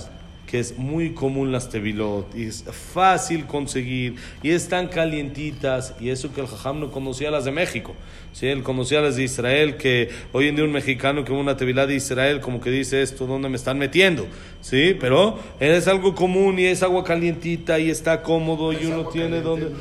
que 0.47 0.59
es 0.59 0.77
muy 0.77 1.13
común 1.13 1.51
las 1.51 1.69
tevilot 1.69 2.35
y 2.35 2.45
es 2.45 2.63
fácil 2.93 3.45
conseguir 3.45 4.15
y 4.43 4.51
están 4.51 4.87
calientitas 4.87 5.95
y 5.99 6.09
eso 6.09 6.33
que 6.33 6.41
el 6.41 6.47
jajam 6.47 6.79
no 6.79 6.91
conocía 6.91 7.31
las 7.31 7.45
de 7.45 7.51
México. 7.51 7.95
¿sí? 8.31 8.47
Él 8.47 8.63
conocía 8.63 9.01
las 9.01 9.15
de 9.15 9.23
Israel, 9.23 9.77
que 9.77 10.09
hoy 10.33 10.47
en 10.47 10.55
día 10.55 10.65
un 10.65 10.71
mexicano 10.71 11.25
que 11.25 11.31
ve 11.31 11.39
una 11.39 11.57
tevilá 11.57 11.87
de 11.87 11.95
Israel 11.95 12.41
como 12.41 12.61
que 12.61 12.69
dice 12.69 13.01
esto, 13.01 13.25
¿dónde 13.25 13.49
me 13.49 13.55
están 13.55 13.77
metiendo? 13.77 14.27
¿Sí? 14.61 14.95
Pero 14.99 15.39
es 15.59 15.87
algo 15.87 16.15
común 16.15 16.59
y 16.59 16.65
es 16.65 16.83
agua 16.83 17.03
calientita 17.03 17.79
y 17.79 17.89
está 17.89 18.21
cómodo 18.21 18.73
y 18.73 18.85
uno 18.85 19.07
tiene 19.07 19.41
donde... 19.41 19.71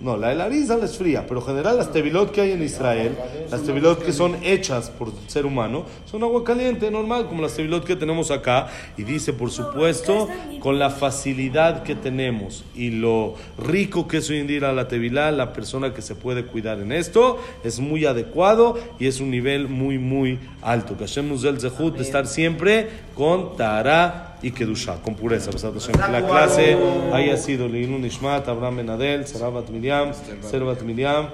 No, 0.00 0.16
la 0.16 0.28
de 0.30 0.34
la 0.34 0.44
Arizal 0.44 0.82
es 0.82 0.96
fría, 0.96 1.26
pero 1.28 1.40
en 1.40 1.46
general 1.46 1.76
las 1.76 1.92
tevilot 1.92 2.32
que 2.32 2.40
hay 2.40 2.52
en 2.52 2.62
Israel, 2.62 3.18
las 3.50 3.62
tevilot 3.62 4.02
que 4.02 4.14
son 4.14 4.34
hechas 4.42 4.88
por 4.88 5.08
el 5.08 5.14
ser 5.28 5.44
humano, 5.44 5.84
son 6.10 6.22
agua 6.22 6.42
caliente, 6.42 6.90
normal, 6.90 7.26
como 7.26 7.42
las 7.42 7.54
tevilot 7.54 7.84
que 7.84 7.96
tenemos 7.96 8.30
acá. 8.30 8.68
Y 8.96 9.02
dice, 9.02 9.34
por 9.34 9.50
supuesto, 9.50 10.26
con 10.60 10.78
la 10.78 10.88
facilidad 10.88 11.82
que 11.82 11.94
tenemos 11.94 12.64
y 12.74 12.92
lo 12.92 13.34
rico 13.58 14.08
que 14.08 14.18
es 14.18 14.30
hoy 14.30 14.38
en 14.38 14.46
día 14.46 14.72
la 14.72 14.88
tevilá, 14.88 15.30
la 15.32 15.52
persona 15.52 15.92
que 15.92 16.00
se 16.00 16.14
puede 16.14 16.46
cuidar 16.46 16.80
en 16.80 16.92
esto, 16.92 17.38
es 17.62 17.78
muy 17.78 18.06
adecuado 18.06 18.78
y 18.98 19.06
es 19.06 19.20
un 19.20 19.30
nivel 19.30 19.68
muy, 19.68 19.98
muy 19.98 20.38
alto. 20.62 20.96
Que 20.96 21.04
Hashem 21.04 21.28
nos 21.28 21.42
dé 21.42 21.50
el 21.50 21.58
de 21.58 22.02
estar 22.02 22.26
siempre 22.26 22.88
con 23.14 23.54
Tara 23.56 24.29
y 24.42 24.50
Kedusha, 24.50 24.96
con 25.02 25.14
pureza. 25.14 25.50
Que 25.50 25.98
la 25.98 26.26
clase 26.26 26.76
haya 27.12 27.36
sido 27.36 27.68
Leilun 27.68 28.04
Ishmat, 28.04 28.48
Abraham 28.48 28.78
Benadel, 28.78 29.26
Sarabat 29.26 29.68
Miriam, 29.70 30.12
Servat 30.42 30.82
Miriam, 30.82 31.28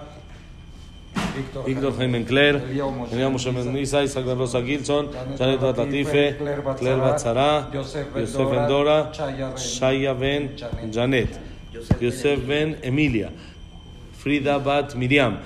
Víctor 1.66 1.96
Jaime 1.96 2.24
Kler, 2.24 2.60
Miriam 3.10 3.32
Moshe 3.32 3.52
Mendiza, 3.52 4.02
Isaac 4.02 4.24
Rosa 4.26 4.62
Gilson, 4.62 5.10
Janet 5.38 5.60
Batatife, 5.60 6.36
Claire 6.78 7.00
Batzara, 7.00 7.72
Yosef 7.72 8.12
Ben 8.12 8.68
Dora, 8.68 9.12
Shaya 9.56 10.14
Ben 10.18 10.56
Janet, 10.90 11.38
Yosef 12.00 12.46
Ben 12.46 12.76
Emilia, 12.82 13.30
Frida 14.18 14.58
Bat 14.58 14.94
Miriam. 14.96 15.38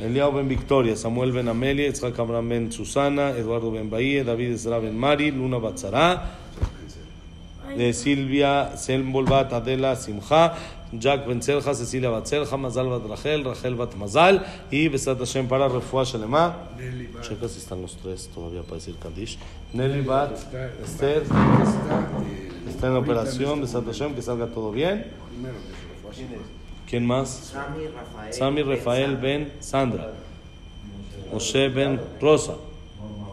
Eliao 0.00 0.32
Ben 0.32 0.48
Victoria, 0.48 0.96
Samuel 0.96 1.30
Ben 1.30 1.46
Amelia, 1.48 1.86
Yitzhak 1.90 2.18
Abraham 2.18 2.48
Ben 2.48 2.70
Susana, 2.70 3.36
Eduardo 3.36 3.70
Ben 3.70 3.90
Bahía, 3.90 4.24
David 4.24 4.52
Ezra 4.52 4.80
Ben 4.80 4.94
Mari, 4.94 5.30
Luna 5.30 5.58
Batzara, 5.60 6.22
de 7.76 7.92
Silvia 7.92 8.76
Selmbolbat 8.76 9.52
Adela 9.52 9.96
Simcha, 9.96 10.54
Jack 10.92 11.26
Ben 11.26 11.40
Celja, 11.40 11.72
Cecilia 11.74 12.10
Bat 12.10 12.26
Celja, 12.26 12.56
Mazal 12.56 12.88
Bat 12.88 13.06
Rachel, 13.08 13.44
Rachel 13.44 13.74
Bat 13.76 13.94
Mazal 13.94 14.44
y 14.70 14.88
Besat 14.88 15.18
Hashem 15.18 15.46
para 15.46 15.68
Refuah 15.68 16.04
Shalema. 16.04 16.56
Checa 17.22 17.48
si 17.48 17.58
están 17.58 17.80
los 17.82 17.96
tres 17.96 18.28
todavía 18.34 18.62
para 18.62 18.76
decir 18.76 18.96
Kaddish. 18.96 19.38
Nelly 19.72 20.00
Bat 20.00 20.32
Esther 20.82 21.22
está 22.68 22.88
en 22.88 22.96
operación, 22.96 23.60
Besat 23.60 23.84
Hashem, 23.84 24.14
que 24.14 24.22
salga 24.22 24.46
todo 24.46 24.72
bien. 24.72 25.06
¿Quién 26.88 27.06
más? 27.06 27.54
Sami 28.32 28.62
Rafael 28.62 29.16
Ben 29.16 29.52
Sandra. 29.60 30.12
Moshe 31.32 31.68
Ben 31.68 32.00
Rosa. 32.20 32.56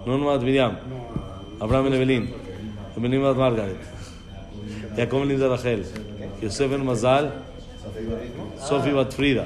Non 0.05 0.21
Mat 0.21 0.43
Miriam. 0.43 0.77
Abraham 1.59 1.85
Ben 1.85 1.93
Evelyn. 1.95 2.33
Evelyn 2.95 3.21
Margaret. 3.21 3.96
יעקב 4.97 5.17
בן 5.17 5.27
ליזה 5.27 5.47
רחל, 5.47 5.79
יוסף 6.41 6.65
בן 6.65 6.81
מזל, 6.81 7.25
סופי 8.59 8.91
בת 8.93 9.13
פרידה. 9.13 9.43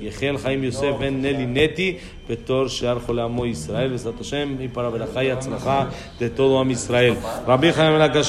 יחל 0.00 0.38
חיים 0.38 0.64
יוסף 0.64 0.92
בן 0.98 1.22
נלי 1.22 1.46
נטי, 1.46 1.96
בתור 2.30 2.68
שאר 2.68 2.98
חולי 2.98 3.22
עמו 3.22 3.46
ישראל, 3.46 3.88
בעזרת 3.88 4.20
השם, 4.20 4.56
היא 4.58 4.68
פרה 4.72 4.90
ולחי 4.92 5.32
הצלחה 5.32 5.84
לטודו 6.20 6.60
עם 6.60 6.70
ישראל. 6.70 7.14
רבי 7.46 7.72
חיים 7.72 7.96
אלעקש 7.96 8.26